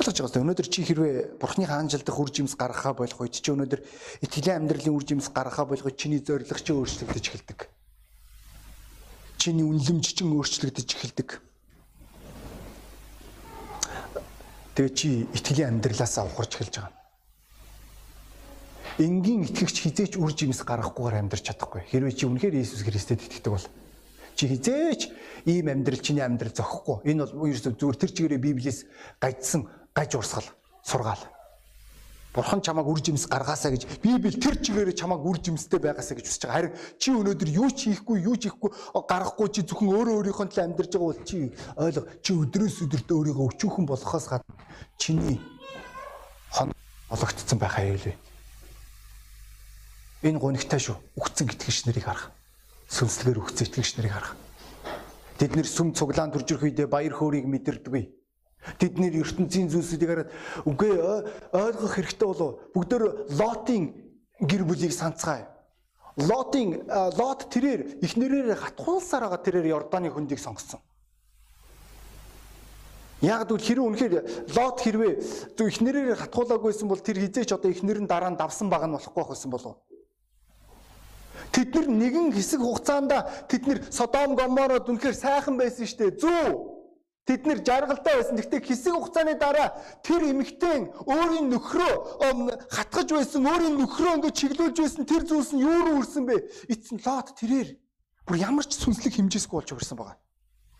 Ойлгож 0.02 0.18
байгаа 0.18 0.42
өнөөдөр 0.42 0.66
чи 0.66 0.82
хэрвээ 0.82 1.38
бурхны 1.38 1.70
хаанжилдах 1.70 2.18
үр 2.18 2.30
жимс 2.34 2.58
гаргахаа 2.58 2.98
болох 2.98 3.22
үед 3.22 3.38
чи 3.38 3.54
өнөөдөр 3.54 3.80
итгэлийн 4.26 4.66
амьдралын 4.66 4.96
үр 4.98 5.04
жимс 5.06 5.30
гаргахаа 5.30 5.70
болох 5.70 5.86
үед 5.86 6.00
чиний 6.00 6.18
зорилго 6.18 6.58
чи 6.58 6.74
өөрчлөгдөж 6.74 7.24
эхэлдэг. 7.30 7.70
Чиний 9.38 9.62
үнэлэмж 9.62 10.06
чин 10.10 10.34
өөрчлөгдөж 10.34 10.88
эхэлдэг 10.90 11.49
Тэгээ 14.74 14.94
чи 14.94 15.08
итгэлийн 15.34 15.80
амьдралаасаа 15.80 16.24
ухарч 16.30 16.54
эхэлж 16.56 16.74
байгаа. 16.78 16.94
Энгийн 19.00 19.48
итгэгч 19.48 19.76
хизээч 19.82 20.12
үр 20.20 20.32
жимс 20.36 20.60
гаргахгүйгээр 20.62 21.20
амьдрч 21.24 21.44
чадахгүй. 21.48 21.88
Хэрвээ 21.88 22.14
чи 22.14 22.24
үнэхээр 22.28 22.54
Иесус 22.60 22.84
Христэд 22.84 23.24
итгэдэг 23.24 23.52
бол 23.52 23.66
чи 24.36 24.44
хизээч 24.46 25.00
ийм 25.48 25.66
амьдрал 25.72 26.00
чиний 26.04 26.24
амьдрал 26.24 26.52
зохихгүй. 26.52 27.08
Энэ 27.08 27.24
бол 27.24 27.48
ерөөсөө 27.48 27.74
зүгээр 27.80 27.98
тэр 27.98 28.12
чигээрээ 28.12 28.46
Библиэс 28.46 28.78
гажсан 29.16 29.66
гаж 29.96 30.10
урсгал 30.14 30.48
сургаал. 30.84 31.22
Бурхан 32.30 32.62
чамааг 32.62 32.86
үр 32.86 33.02
жимс 33.02 33.26
гаргаасаа 33.26 33.74
гэж 33.74 33.98
Библи 33.98 34.30
тэр 34.30 34.54
чигээрээ 34.62 34.94
чамааг 34.94 35.26
үр 35.26 35.42
жимстэй 35.42 35.82
байгаасаа 35.82 36.14
гэж 36.14 36.26
хүсэж 36.30 36.42
байгаа. 36.46 36.70
Харин 36.70 36.72
чи 37.02 37.10
өнөөдөр 37.10 37.50
юу 37.50 37.70
ч 37.74 37.90
хийхгүй, 37.90 38.22
юу 38.22 38.38
ч 38.38 38.46
хийхгүй 38.46 38.70
гарахгүй 39.02 39.48
чи 39.50 39.66
зөвхөн 39.66 39.90
өөрөө 39.90 40.14
өөрийнхөө 40.14 40.46
төлөө 40.46 40.66
амьдарч 40.70 40.90
байгаа 40.94 41.10
бол 41.10 41.22
чи 41.26 41.50
ойлго. 41.74 42.06
Чи 42.22 42.30
өдрөөс 42.38 42.76
өдөрт 42.86 43.10
өөрийгөө 43.10 43.46
өчүүхэн 43.50 43.86
болохоос 43.90 44.26
гадна 44.30 44.54
чиний 44.94 45.42
хон 46.54 46.70
ологдсон 47.10 47.58
байх 47.58 47.74
аюул 47.82 47.98
вэ? 47.98 48.14
Энэ 50.22 50.38
гонигтай 50.38 50.78
шүү. 50.78 50.94
Үгцэн 51.18 51.50
итгэгч 51.50 51.90
нарыг 51.90 52.06
харах. 52.06 52.30
Сүнслэгээр 52.94 53.42
үгцэн 53.42 53.66
итгэгч 53.66 53.98
нарыг 53.98 54.14
харах. 54.14 54.38
Тэд 55.34 55.58
нэр 55.58 55.66
сүм 55.66 55.98
цуглаан 55.98 56.30
төрж 56.30 56.54
ирэх 56.54 56.62
үедээ 56.62 56.86
баяр 56.86 57.16
хөөргийг 57.16 57.48
мэдэрдэггүй 57.48 58.19
Тэд 58.60 59.00
нэр 59.00 59.24
ертөнцийн 59.24 59.72
зүйлсүүдийг 59.72 60.10
хараад 60.10 60.30
үгүй 60.68 60.92
ойлгох 61.56 61.94
хэрэгтэй 61.96 62.28
болов. 62.28 62.60
Бүгдөө 62.76 63.32
Лотын 63.40 63.96
гэр 64.44 64.68
бүлийг 64.68 64.92
санацгаая. 64.92 65.48
Лотын 66.20 66.84
Лот 67.16 67.48
тэрээр 67.48 68.04
эхнэрээр 68.04 68.52
хатгуулсаар 68.60 69.32
байгаа 69.32 69.40
тэрээр 69.40 69.72
Йорданы 69.72 70.12
хөндийг 70.12 70.40
сонгосон. 70.44 70.80
Яг 73.24 73.48
л 73.48 73.56
хэрэг 73.56 73.84
үнэхээр 73.84 74.14
Лот 74.52 74.76
хэрвээ 74.84 75.12
зөв 75.56 75.66
эхнэрээр 75.68 76.20
хатгуулаагүйсэн 76.20 76.88
бол 76.88 77.00
тэр 77.00 77.16
хизээч 77.16 77.56
одоо 77.56 77.72
эхнэр 77.72 78.04
нь 78.04 78.08
дараа 78.08 78.28
нь 78.28 78.36
давсан 78.36 78.68
баг 78.68 78.84
нь 78.84 78.92
болохгүй 78.92 79.24
байсан 79.24 79.48
болов. 79.48 79.76
Тэд 81.52 81.74
нар 81.74 81.88
нэгэн 81.88 82.32
хэсэг 82.36 82.60
хугацаанд 82.60 83.12
тэд 83.48 83.62
нар 83.64 83.78
Содом 83.88 84.36
Гомород 84.36 84.88
үнэхээр 84.88 85.16
сайхан 85.16 85.56
байсан 85.56 85.88
штэ. 85.88 86.16
Зүү 86.16 86.69
Тэд 87.30 87.46
нэр 87.46 87.62
жаргалтай 87.62 88.14
байсан. 88.18 88.34
Гэхдээ 88.42 88.58
хэсэг 88.58 88.90
хугацааны 88.90 89.38
дараа 89.38 89.70
тэр 90.02 90.34
эмэгтэй 90.34 90.90
өөрийн 91.06 91.46
нөхрөө 91.46 91.94
хатгаж 92.74 93.08
байсан, 93.14 93.46
өөрийн 93.46 93.78
нөхрөө 93.78 94.18
ингэ 94.18 94.34
чиглүүлж 94.34 94.76
байсан 94.82 95.06
тэр 95.06 95.22
зүйлс 95.22 95.54
нь 95.54 95.62
юу 95.62 95.78
руу 95.86 96.02
үрсэн 96.02 96.26
бэ? 96.26 96.42
Эцэн 96.66 96.98
лот 96.98 97.38
тэрээр 97.38 97.78
бүр 98.26 98.34
ямар 98.34 98.66
ч 98.66 98.82
сүнслэг 98.82 99.14
хэмжээсгүй 99.14 99.62
болж 99.62 99.70
өгөрсөн 99.70 99.94
байгаа. 99.94 100.18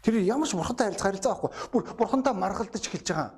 Тэр 0.02 0.26
ямар 0.26 0.50
ч 0.50 0.58
бурхантай 0.58 0.90
харилцаа 0.90 1.38
байхгүй. 1.38 1.50
Бүр 1.70 1.82
бурхантай 1.94 2.34
маргалдаж 2.34 2.82
эхэлж 2.82 3.08
байгаа. 3.14 3.30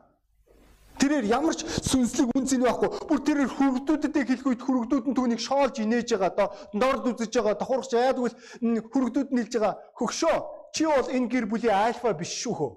Тэрээр 0.96 1.28
ямар 1.28 1.52
ч 1.52 1.68
сүнслэг 1.68 2.32
үн 2.32 2.48
цэн 2.48 2.64
байхгүй. 2.64 3.12
Бүр 3.12 3.20
тэрээр 3.28 3.50
хөргдүүдэд 3.60 4.16
хэлэх 4.24 4.48
үед 4.48 4.62
хөргдүүд 4.64 5.04
нь 5.12 5.16
түүнийг 5.20 5.40
шоолж 5.44 5.84
инээж 5.84 6.16
байгаа. 6.16 6.48
Дорд 6.72 7.04
үзэж 7.12 7.28
байгаа. 7.28 7.60
Тохурч 7.60 7.92
яадгүй 7.92 8.32
хөргдүүд 8.88 9.28
нь 9.36 9.40
хэлж 9.44 9.52
байгаа. 9.60 9.74
Хөгшөө 10.00 10.36
чи 10.72 10.88
бол 10.88 11.12
энэ 11.12 11.28
гэр 11.28 11.44
бүлийн 11.52 11.76
альфа 11.76 12.16
биш 12.16 12.32
шүү 12.40 12.56
хөө. 12.56 12.72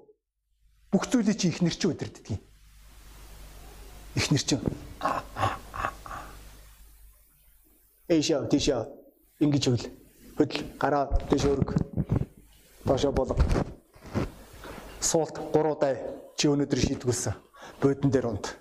Бүх 0.95 1.11
зүйлийг 1.11 1.35
чи 1.35 1.51
ихнэр 1.51 1.75
чи 1.75 1.87
удирддаг 1.91 2.23
юм. 2.31 2.39
Ихнэр 4.15 4.43
чи. 4.47 4.55
Эйшаа 8.07 8.47
тийшаа 8.47 8.87
ингэж 9.43 9.63
хөл. 9.75 9.91
Хөдөл 10.39 10.63
гараа 10.79 11.11
тийш 11.27 11.51
өрг. 11.51 11.75
Доошо 12.87 13.11
болго. 13.11 13.35
Суулт 15.03 15.35
гуруудай 15.51 15.99
чи 16.39 16.47
өнөөдөр 16.47 16.79
шийдгүүлсэн. 16.79 17.35
Бодон 17.83 18.15
дээр 18.15 18.31
унд. 18.31 18.55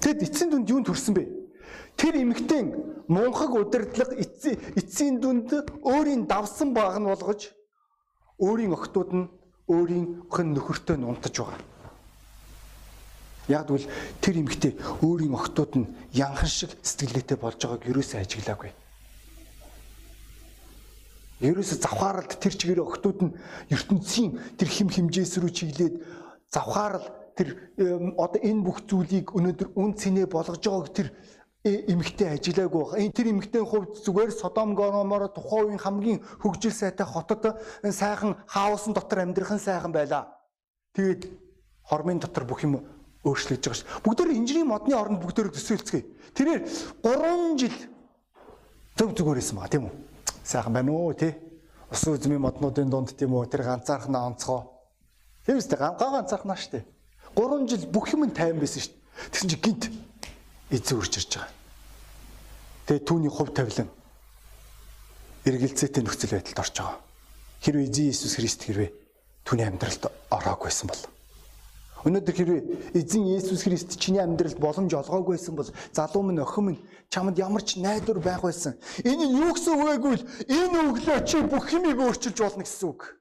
Тэгэд 0.00 0.24
эцсийн 0.24 0.56
дүнд 0.56 0.72
юунд 0.72 0.88
төрсөн 0.88 1.20
бэ? 1.20 1.28
Тэр 2.00 2.16
эмэгтэй 2.16 2.64
мунхаг 3.12 3.52
удирдлага 3.60 4.16
эцсийн 4.16 5.20
дүнд 5.20 5.52
өөрийн 5.84 6.24
давсан 6.24 6.72
баг 6.72 6.96
нь 6.96 7.04
болгож 7.04 7.59
өөрийн 8.40 8.72
охтууд 8.72 9.10
нь 9.12 9.30
өөрийн 9.68 10.24
охин 10.32 10.48
нөхөртөө 10.56 10.96
нунтаж 10.96 11.34
байгаа. 11.38 11.60
Яг 13.48 13.66
тэгвэл 13.68 13.86
тэр 14.20 14.34
эмэгтэй 14.40 14.72
өөрийн 15.04 15.34
охтууд 15.36 15.72
нь 15.76 15.90
янхан 16.16 16.48
шиг 16.50 16.74
сэтгэлээтэй 16.82 17.38
болж 17.38 17.60
байгааг 17.60 17.86
юусаа 17.86 18.24
ажиглаагүй. 18.24 18.72
Ерөөсө 21.40 21.80
завхааралд 21.80 22.36
тэр 22.36 22.54
чигээр 22.56 22.84
охтууд 22.84 23.18
нь 23.24 23.36
ертөнцийн 23.72 24.36
тэр 24.60 24.68
хим 24.68 24.88
химжээс 24.92 25.40
рүү 25.40 25.50
чиглээд 25.50 25.94
завхаарал 26.52 27.06
тэр 27.32 27.56
одоо 28.20 28.40
энэ 28.44 28.64
бүх 28.64 28.84
зүйлийг 28.84 29.32
өнөөдөр 29.32 29.72
үн 29.72 29.96
цэнэ 29.96 30.28
болгож 30.28 30.60
байгааг 30.60 30.92
тэр 30.92 31.08
эмэгтэй 31.64 32.40
ажиллаагүй 32.40 32.84
байна. 32.84 33.04
Энэ 33.04 33.12
тэр 33.12 33.26
эмэгтэй 33.36 33.60
хувьд 33.60 34.00
зүгээр 34.00 34.32
Содом 34.32 34.72
Гомор 34.74 35.28
тухайн 35.28 35.76
үеийн 35.76 35.80
хамгийн 35.84 36.20
хөгжил 36.40 36.72
сайтай 36.72 37.04
хотод 37.04 37.60
сайхан 37.84 38.40
хаосын 38.48 38.96
дотор 38.96 39.20
амьдрахын 39.20 39.60
сайхан 39.60 39.92
байлаа. 39.92 40.32
Тэгээд 40.96 41.28
хормын 41.84 42.18
дотор 42.18 42.48
бүх 42.48 42.64
юм 42.64 42.80
өөрчлөгдөж 43.28 43.60
байгаа 43.60 43.76
ш. 43.76 43.84
Бүгдээр 44.00 44.40
инженерийн 44.40 44.72
модны 44.72 44.96
оронд 44.96 45.20
бүгдээр 45.20 45.52
төсөөлцгий. 45.52 46.08
Тэрээр 46.32 46.64
3 47.04 47.60
жил 47.60 47.76
зөв 48.96 49.12
зүгээр 49.12 49.36
байсан 49.44 49.56
ба 49.60 49.68
тийм 49.68 49.84
үү? 49.84 49.94
Сайхан 50.40 50.72
байна 50.72 50.92
уу 50.96 51.12
тий? 51.12 51.36
Ус 51.92 52.08
үзмийн 52.08 52.40
моднуудын 52.40 52.88
дунд 52.88 53.12
тийм 53.12 53.36
үү? 53.36 53.52
Тэр 53.52 53.68
ганцаархан 53.68 54.16
онцгой. 54.16 54.64
Тийм 55.44 55.60
үстэй 55.60 55.76
ганцаа 55.76 56.08
ганцаархнаа 56.24 56.56
штэ. 56.56 56.88
3 57.36 57.68
жил 57.68 57.84
бүх 57.92 58.08
юм 58.16 58.24
тайван 58.32 58.64
байсан 58.64 58.80
штэ. 58.80 58.96
Тэгсэн 59.28 59.50
чи 59.52 59.56
гинт 59.60 59.92
эзэн 60.70 60.98
үрж 60.98 61.14
ирж 61.18 61.30
байгаа. 61.36 61.52
Тэгээ 62.86 63.06
түүний 63.06 63.30
хувь 63.30 63.52
тавилан 63.54 63.90
эргэлзээтэй 65.44 66.02
нөхцөл 66.02 66.34
байдалд 66.34 66.62
орж 66.62 66.74
байгаа. 66.78 66.98
Хэрвээ 67.60 67.86
эзэн 67.90 68.06
Иесус 68.08 68.34
Христ 68.38 68.60
хэрвээ 68.64 68.90
түүний 69.44 69.66
амьдралд 69.66 70.02
ороагүйсэн 70.30 70.88
бол 70.88 71.02
Өнөөдөр 72.00 72.34
хэрвээ 72.34 72.62
эзэн 72.96 73.28
Иесус 73.28 73.60
Христ 73.68 74.00
чиний 74.00 74.24
амьдралд 74.24 74.56
боломж 74.56 74.88
олгоогүй 74.96 75.36
байсан 75.36 75.54
бол 75.56 75.68
залуу 75.92 76.22
минь 76.24 76.40
охин 76.40 76.64
минь 76.64 76.80
чамд 77.12 77.36
ямар 77.36 77.60
ч 77.60 77.76
найдвар 77.76 78.24
байх 78.24 78.40
байсан. 78.40 78.80
Энэ 79.04 79.28
нь 79.28 79.36
юу 79.36 79.52
гэсэн 79.52 79.76
үг 79.76 79.84
вэ 79.84 79.96
гэвэл 80.00 80.24
энэ 80.48 80.78
өглөө 80.88 81.18
чи 81.28 81.36
бүх 81.44 81.68
юмыг 81.68 82.00
өөрчилж 82.00 82.38
болно 82.40 82.64
гэсэн 82.64 82.88
үг. 82.88 83.19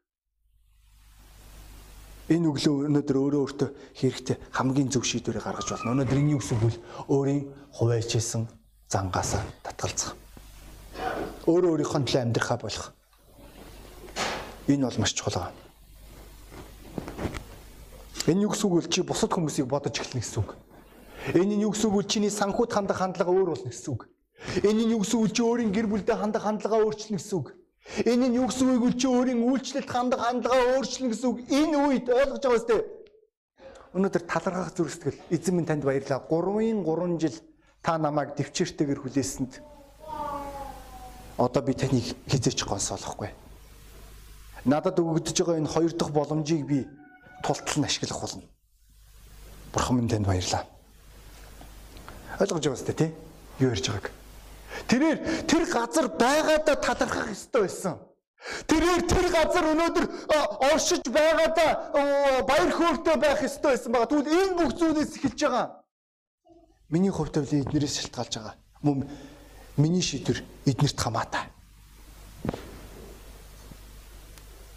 Энэ 2.29 2.45
өглөө 2.45 2.93
өнөөдөр 2.93 3.17
өөрөө 3.17 3.41
өөртөө 3.41 3.69
хэрэгтэй 3.97 4.37
хамгийн 4.53 4.93
зөв 4.93 5.01
шийдвэрийг 5.01 5.41
гаргаж 5.41 5.65
болно. 5.73 5.97
Өнөөдөр 5.97 6.17
энэ 6.21 6.33
юу 6.37 6.41
гэсэн 6.45 6.61
үг 6.61 6.63
вэ? 6.69 6.77
Өөрийн 7.09 7.41
хуваачилсан 7.73 8.45
зангаасаа 8.85 9.41
татгалзах. 9.65 10.13
Өөрөө 11.49 11.73
өөрийнхөө 11.73 12.01
төлөө 12.05 12.21
амьдрахаа 12.21 12.57
болох. 12.61 12.93
Энэ 14.69 14.85
бол 14.85 14.99
маш 15.01 15.13
чухал. 15.17 15.49
Энэ 18.29 18.45
юу 18.45 18.53
гэсэн 18.53 18.65
үг 18.69 18.75
вэ? 18.77 18.89
Чи 18.93 19.01
бусад 19.01 19.33
хүмүүсийг 19.33 19.65
бодож 19.65 19.97
эхэлнэ 19.97 20.21
гэсэн 20.21 20.45
үг. 20.45 20.53
Энэ 21.33 21.57
нь 21.57 21.65
юу 21.65 21.73
гэсэн 21.73 21.89
үг 21.89 21.97
вэ? 21.97 22.09
Чиний 22.13 22.29
санхуд 22.29 22.69
хандах 22.69 23.01
хандлага 23.01 23.33
өөр 23.33 23.57
болно 23.57 23.73
гэсэн 23.73 23.89
үг. 23.89 24.05
Энэ 24.61 24.85
нь 24.85 24.93
юу 24.93 25.01
гэсэн 25.01 25.17
үг? 25.17 25.33
Чи 25.33 25.41
өөрийн 25.41 25.73
гэр 25.73 25.89
бүлдээ 25.89 26.13
хандах 26.13 26.45
хандлагаа 26.45 26.85
өөрчилнө 26.85 27.17
гэсэн 27.17 27.37
үг. 27.41 27.58
Энэ 27.97 28.29
нь 28.29 28.37
юу 28.37 28.47
гэсэн 28.47 28.69
үг 28.69 28.83
вэ? 28.85 28.93
Чи 28.93 29.07
өөрийн 29.09 29.41
үйлчлэлд 29.41 29.89
хандах 29.89 30.21
хандлагаа 30.21 30.77
өөрчлөн 30.77 31.09
гэсэн 31.09 31.27
үг. 31.33 31.39
Энэ 31.49 31.77
үед 31.89 32.05
ойлгож 32.05 32.43
байгаа 32.45 32.59
үстэй. 32.61 32.81
Өнөөдөр 33.97 34.23
талархах 34.29 34.77
зүрх 34.77 34.93
сэтгэл 34.93 35.19
эзэн 35.33 35.53
минь 35.57 35.65
танд 35.65 35.83
баярлалаа. 35.83 36.21
3-ын 36.29 36.85
3 36.85 37.17
жил 37.17 37.37
та 37.81 37.97
намайг 37.97 38.37
дэвчээртэйгэр 38.37 39.01
хүлээсэнд 39.01 39.53
одоо 41.39 41.61
би 41.65 41.73
таныг 41.73 42.05
хизээч 42.29 42.61
гонсоолохгүй. 42.69 43.33
Надад 44.69 45.01
өгөгдөж 45.01 45.37
байгаа 45.41 45.57
энэ 45.57 45.73
хоёр 45.73 45.93
дахь 45.97 46.13
боломжийг 46.13 46.63
би 46.69 46.85
тултал 47.41 47.81
нь 47.81 47.87
ашиглах 47.89 48.21
болно. 48.21 48.45
Бурхан 49.73 49.97
минь 49.97 50.09
танд 50.11 50.29
баярлалаа. 50.29 50.67
Ойлгож 52.37 52.63
байгаа 52.69 52.77
үстэй 52.77 52.95
тий? 52.95 53.09
Юу 53.57 53.73
ярьж 53.73 53.89
байгааг. 53.89 54.18
Тэрээр 54.87 55.17
тэр 55.49 55.63
газар 55.65 56.07
байгаадаа 56.07 56.75
талархах 56.79 57.31
ёстой 57.33 57.67
байсан. 57.67 57.99
Тэрээр 58.67 59.01
тэр 59.03 59.27
газар 59.35 59.65
өнөөдөр 59.75 60.05
оршиж 60.71 61.03
байгаадаа 61.11 61.71
баяр 62.47 62.71
хөөртэй 62.71 63.15
байх 63.19 63.43
ёстой 63.43 63.75
байсан 63.75 63.91
байгаа. 63.91 64.09
Тэгвэл 64.09 64.31
энэ 64.31 64.55
бүх 64.55 64.71
зүйлээс 64.79 65.11
эхэлж 65.19 65.39
байгаа. 65.43 65.67
Миний 66.89 67.11
хувь 67.11 67.31
тавилын 67.31 67.67
эднэрээс 67.67 67.95
шалтгаалж 67.99 68.33
байгаа. 68.39 68.55
Мөн 68.81 69.03
миний 69.75 70.01
шийдвэр 70.01 70.39
эднэрт 70.65 70.97
хамаатай. 70.99 71.45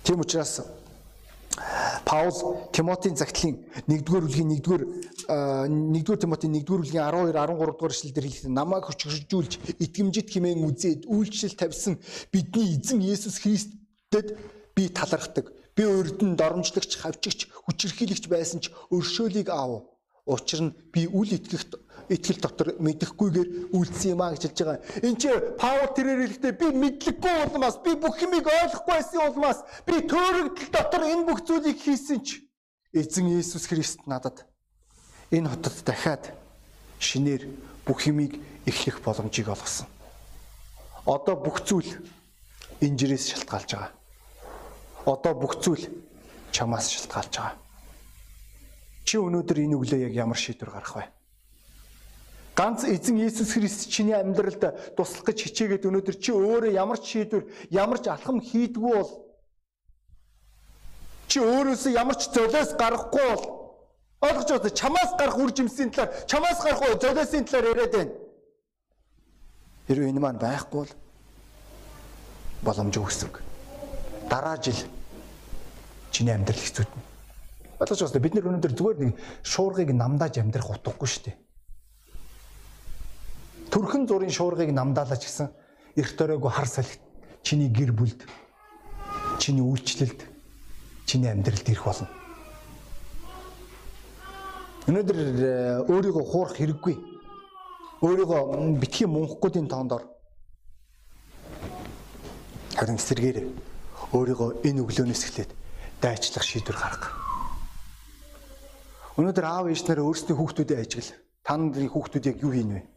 Тийм 0.02 0.20
учраас 0.20 0.60
Паул 2.04 2.68
Тимотийн 2.72 3.16
загтлын 3.16 3.60
1-р 3.88 4.24
бүлгийн 4.24 4.50
1-р 4.58 4.82
1-р 5.28 6.18
Тимотийн 6.18 6.54
1-р 6.56 6.80
бүлгийн 6.80 7.04
12 7.04 7.32
13 7.32 7.56
дугаар 7.56 7.92
эшлэлдэр 7.92 8.26
хэлсэн 8.26 8.52
намайг 8.56 8.84
хүчржүүлж 8.88 9.52
итгэмжит 9.84 10.28
хэмээн 10.32 10.64
үзээд 10.64 11.06
үйлчлэл 11.08 11.56
тавьсан 11.56 12.00
бидний 12.32 12.76
эзэн 12.76 13.00
Есүс 13.04 13.40
Христэд 13.44 14.36
би 14.76 14.88
талархдаг. 14.88 15.52
Би 15.76 15.84
өрдөн 15.88 16.36
доромжлогч, 16.36 17.00
хавчигч, 17.00 17.48
хүчирхийлэгч 17.64 18.28
байсан 18.28 18.60
ч 18.60 18.72
өршөөлийг 18.92 19.48
аав. 19.48 19.88
Учир 20.28 20.60
нь 20.68 20.74
би 20.92 21.08
үл 21.08 21.28
итгэх 21.32 21.64
итгэл 22.08 22.40
дотор 22.42 22.68
мэдэхгүйгээр 22.80 23.48
үйлдсэн 23.74 24.12
юм 24.14 24.22
а 24.22 24.32
гэж 24.32 24.42
хэлж 24.48 24.58
байгаа. 24.62 24.80
Энд 25.02 25.18
чи 25.20 25.28
Паул 25.60 25.90
тэрээр 25.94 26.20
хэлэхдээ 26.26 26.54
би 26.58 26.66
мэдлэггүй 26.72 27.34
улмаас 27.52 27.76
би 27.84 27.92
бүх 27.94 28.16
юмыг 28.22 28.46
ойлгохгүй 28.46 28.94
байсан 28.94 29.20
улмаас 29.28 29.60
би 29.86 29.94
төөрөгдөл 30.06 30.70
дотор 30.72 31.02
энэ 31.06 31.26
бүх 31.28 31.40
зүйлийг 31.46 31.78
хийсэн 31.78 32.20
ч 32.26 32.42
эзэн 32.92 33.28
Иесус 33.32 33.66
Христ 33.66 34.06
надад 34.06 34.44
энэ 35.30 35.48
хотод 35.48 35.76
дахиад 35.86 36.34
шинээр 36.98 37.48
бүх 37.86 38.06
юмыг 38.06 38.36
эхлэх 38.66 39.00
боломжийг 39.00 39.48
олгосон. 39.48 39.86
Одоо 41.06 41.36
бүх 41.36 41.64
зүйл 41.66 41.88
инжирээс 42.80 43.32
шалтгаалж 43.32 43.70
байгаа. 43.74 43.92
Одоо 45.06 45.34
бүх 45.34 45.58
зүйл 45.58 45.88
чамаас 46.52 46.92
шалтгаалж 46.92 47.32
байгаа. 47.38 47.56
Чи 49.04 49.18
өнөөдөр 49.18 49.58
энэ 49.66 49.76
өглөө 49.80 50.00
яг 50.06 50.14
ямар 50.14 50.38
шийдвэр 50.38 50.70
гаргах 50.70 50.96
вэ? 50.96 51.04
Ганц 52.54 52.84
эзэн 52.84 53.16
Иесус 53.16 53.52
Христ 53.52 53.88
чиний 53.88 54.12
амьдралд 54.12 54.60
туслах 54.96 55.24
гэж 55.24 55.38
хичээгээд 55.48 55.88
өнөөдөр 55.88 56.16
чи 56.20 56.36
өөрөө 56.36 56.76
ямар 56.76 57.00
ч 57.00 57.16
шийдвэр, 57.16 57.44
ямар 57.72 57.96
ч 57.96 58.12
алхам 58.12 58.44
хийдгүү 58.44 58.92
бол 58.92 59.10
чи 61.32 61.40
өөрөөсөө 61.40 61.96
ямар 61.96 62.16
ч 62.20 62.28
золиос 62.28 62.76
гарахгүй 62.76 63.24
бол 63.24 63.44
ойлгож 64.20 64.48
байна. 64.52 64.68
Чамаас 64.68 65.16
гарах 65.16 65.38
үр 65.40 65.50
жимсийн 65.56 65.88
талаар, 65.88 66.12
чамаас 66.28 66.60
гарах 66.60 67.00
золиосын 67.00 67.48
талаар 67.48 67.72
яриад 67.72 67.92
байна. 67.96 68.12
Хэрвээ 69.88 70.12
энэ 70.12 70.20
маань 70.20 70.36
байхгүй 70.36 70.84
бол 70.84 70.92
боломж 72.68 72.94
өгсөг. 73.00 73.40
Дараа 74.28 74.60
жил 74.60 74.76
чиний 76.12 76.36
амьдрал 76.36 76.60
хэцүүднэ. 76.60 77.00
Ойлгож 77.80 78.00
байна. 78.12 78.20
Бид 78.20 78.34
нэр 78.36 78.48
өнөөдөр 78.52 78.72
зүгээр 78.76 78.98
нэг 79.00 79.16
шуургыг 79.40 79.90
намдааж 79.96 80.36
амьдрах 80.36 80.68
утгагүй 80.68 81.08
шүү 81.08 81.24
дээ. 81.32 81.36
Төрхөн 83.72 84.04
зургийн 84.04 84.36
шуургыг 84.36 84.68
намдаалаач 84.68 85.24
гэсэн 85.24 85.48
эрт 85.96 86.14
төрөөгүй 86.20 86.52
хар 86.52 86.68
салхи 86.68 87.00
чиний 87.40 87.72
гэр 87.72 87.96
бүлд 87.96 88.20
чиний 89.40 89.64
үйлчлэлд 89.64 90.20
чиний 91.08 91.32
амьдралд 91.32 91.72
ирэх 91.72 91.84
болно. 91.88 92.08
Өнөөдөр 94.92 95.16
э, 95.16 95.50
өөрийгөө 95.88 96.24
хуурах 96.28 96.56
хэрэггүй. 96.60 96.94
Өөрийгөө 98.04 98.76
битгий 98.76 99.08
мунхгүйдийн 99.08 99.72
тоондор 99.72 100.04
харин 102.76 103.00
эсэргээр 103.00 103.38
өөрийгөө 104.12 104.68
энэ 104.68 104.82
өглөөнөөс 104.84 105.22
эхлээд 105.24 105.50
дайчлах 106.02 106.44
шийдвэр 106.44 106.76
гаргах. 106.76 107.14
Өнөөдөр 109.16 109.46
аав 109.48 109.72
ээж 109.72 109.88
нараа 109.88 110.12
өөрсдийн 110.12 110.36
хүүхдүүдээ 110.36 110.78
ажигла. 110.82 111.16
Та 111.46 111.56
нарын 111.56 111.88
хүүхдүүд 111.88 112.28
яг 112.28 112.36
юу 112.42 112.52
хийнэ 112.52 112.74
вэ? 112.74 112.91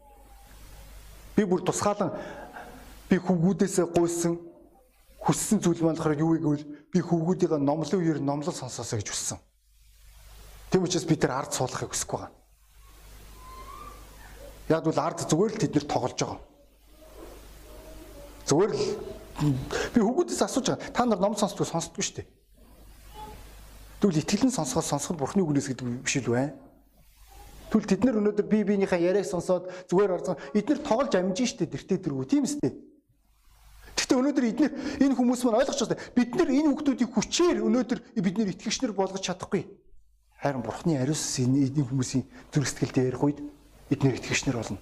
Би 1.36 1.44
бүр 1.44 1.62
тусгаалan 1.62 2.10
би 3.10 3.20
хүүгүүдээсээ 3.20 3.86
гуйсан 3.92 4.34
хүссэн 5.26 5.58
зүйл 5.58 5.82
маань 5.82 5.98
болохоор 5.98 6.22
юу 6.22 6.38
гэвэл 6.38 6.66
би 6.94 6.98
хүүгүүдийн 7.02 7.62
номлын 7.62 7.98
үеэр 7.98 8.20
номлол 8.22 8.54
сонсоосоо 8.54 9.02
гэж 9.02 9.10
хүссэн. 9.10 9.38
Тийм 10.70 10.86
учраас 10.86 11.06
бид 11.06 11.22
нар 11.26 11.42
ард 11.42 11.52
суулгахыг 11.52 11.90
хүсэхгүй 11.90 12.18
байгаа. 12.18 12.32
Яг 14.70 14.82
бол 14.86 14.98
ард 15.02 15.26
зүгээр 15.26 15.52
л 15.54 15.60
тэд 15.62 15.74
нэр 15.74 15.86
тоглож 15.90 16.14
байгаа. 16.14 16.40
Зүгээр 18.46 18.72
л 18.74 18.84
би 19.94 19.98
хүүгүүдээс 19.98 20.42
асууж 20.46 20.66
байгаа. 20.70 20.94
Та 20.94 21.02
нар 21.06 21.18
ном 21.18 21.34
сонсдгүй 21.34 21.66
сонсдгүй 21.66 22.02
шүү 22.06 22.16
дээ. 22.22 22.28
Тэгвэл 23.98 24.22
итгэлэн 24.22 24.54
сонсоход 24.54 24.86
сонсоход 24.86 25.18
бурхны 25.18 25.42
үгнээс 25.42 25.74
гэдэг 25.74 26.06
биш 26.06 26.22
л 26.22 26.30
бай. 26.30 26.54
Тэгвэл 27.76 27.92
тэд 27.92 28.08
нар 28.08 28.16
өнөөдөр 28.24 28.46
би 28.48 28.64
биенийхээ 28.64 29.04
яриаг 29.04 29.28
сонсоод 29.28 29.68
зүгээр 29.92 30.16
орсон 30.16 30.40
эдгээр 30.56 30.80
тоглож 30.80 31.12
амжин 31.12 31.44
штэ 31.44 31.68
дэртээ 31.68 32.08
дэргүү 32.08 32.24
тийм 32.24 32.48
үстэй. 32.48 32.72
Гэхдээ 32.72 34.16
өнөөдөр 34.16 34.44
эдгээр 34.48 34.72
энэ 35.04 35.12
хүмүүс 35.12 35.44
маань 35.44 35.60
ойлгож 35.60 35.80
байгаа. 35.84 36.00
Бид 36.16 36.30
нар 36.40 36.48
энэ 36.56 36.72
хүмүүсийг 36.72 37.12
хүчээр 37.12 37.60
өнөөдөр 37.60 37.98
бид 38.16 38.36
нар 38.40 38.48
итгэгчнэр 38.48 38.96
болгож 38.96 39.20
чадахгүй. 39.20 39.68
Харин 40.40 40.64
бурхны 40.64 40.96
ариус 40.96 41.20
энэ 41.36 41.68
хүмүүсийн 41.84 42.24
зүрх 42.48 42.64
сэтгэлд 42.64 42.96
ярих 42.96 43.20
үед 43.20 43.44
эдгээр 43.92 44.24
итгэгчнэр 44.24 44.56
болно. 44.56 44.80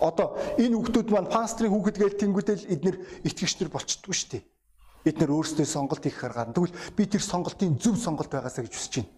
Одоо 0.00 0.40
энэ 0.56 0.80
хүүхдүүд 0.80 1.08
маань 1.12 1.28
пастрын 1.28 1.68
хүүхэд 1.76 2.00
гээл 2.00 2.20
тэнгуүтэл 2.24 2.72
эдгээр 2.72 2.96
итгэгчнэр 3.28 3.68
болчдгүй 3.68 4.16
шүү 4.16 4.28
дээ. 4.32 4.42
Бид 5.04 5.16
нар 5.20 5.36
өөрсдөө 5.36 5.66
сонголт 5.68 6.08
хийх 6.08 6.24
гаргаад 6.24 6.56
тэгвэл 6.56 6.72
би 6.96 7.04
тэр 7.04 7.20
сонголтын 7.20 7.76
зөв 7.76 8.00
сонголт 8.00 8.32
байгаасаа 8.32 8.64
гэж 8.64 8.72
хүсэж 8.72 8.94
байна. 8.96 9.17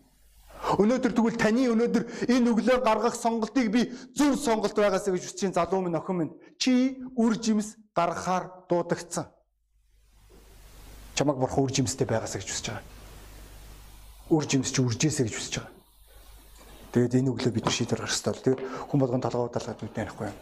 Өнөөдөр 0.60 1.12
тэгвэл 1.16 1.40
таны 1.40 1.66
өнөөдөр 1.72 2.04
энэ 2.28 2.50
өглөө 2.52 2.78
гаргах 2.84 3.16
сонголтыг 3.16 3.72
би 3.72 3.90
зөв 4.12 4.36
сонголт 4.36 4.76
байгаасаа 4.76 5.16
гэж 5.16 5.34
байна 5.40 5.56
залуу 5.56 5.80
минь 5.80 5.96
охин 5.96 6.16
минь. 6.16 6.32
Чи 6.60 7.00
үр 7.16 7.40
жимс 7.40 7.76
гаргахаар 7.96 8.68
дуудагдсан. 8.68 9.32
Чамаг 11.16 11.40
бурхан 11.40 11.64
үр 11.64 11.72
жимстэй 11.72 12.06
байгаасаа 12.06 12.44
гэж 12.44 12.48
хүсэж 12.52 12.66
байгаа 12.70 13.00
үр 14.30 14.46
жимс 14.46 14.70
чи 14.70 14.80
үржээсэ 14.80 15.26
гэж 15.26 15.34
хүсэж 15.34 15.54
байгаа. 15.58 15.74
Тэгээд 16.94 17.18
энэ 17.18 17.30
өглөө 17.34 17.50
бид 17.50 17.66
шийдвэр 17.66 18.06
гаргах 18.06 18.14
хэрэгтэй. 18.14 18.54
Тэгээд 18.54 18.60
хүн 18.86 19.00
болгон 19.02 19.22
талгаа 19.22 19.50
талгаад 19.50 19.82
мэднэ 19.82 20.06
байхгүй 20.06 20.26
юу? 20.30 20.38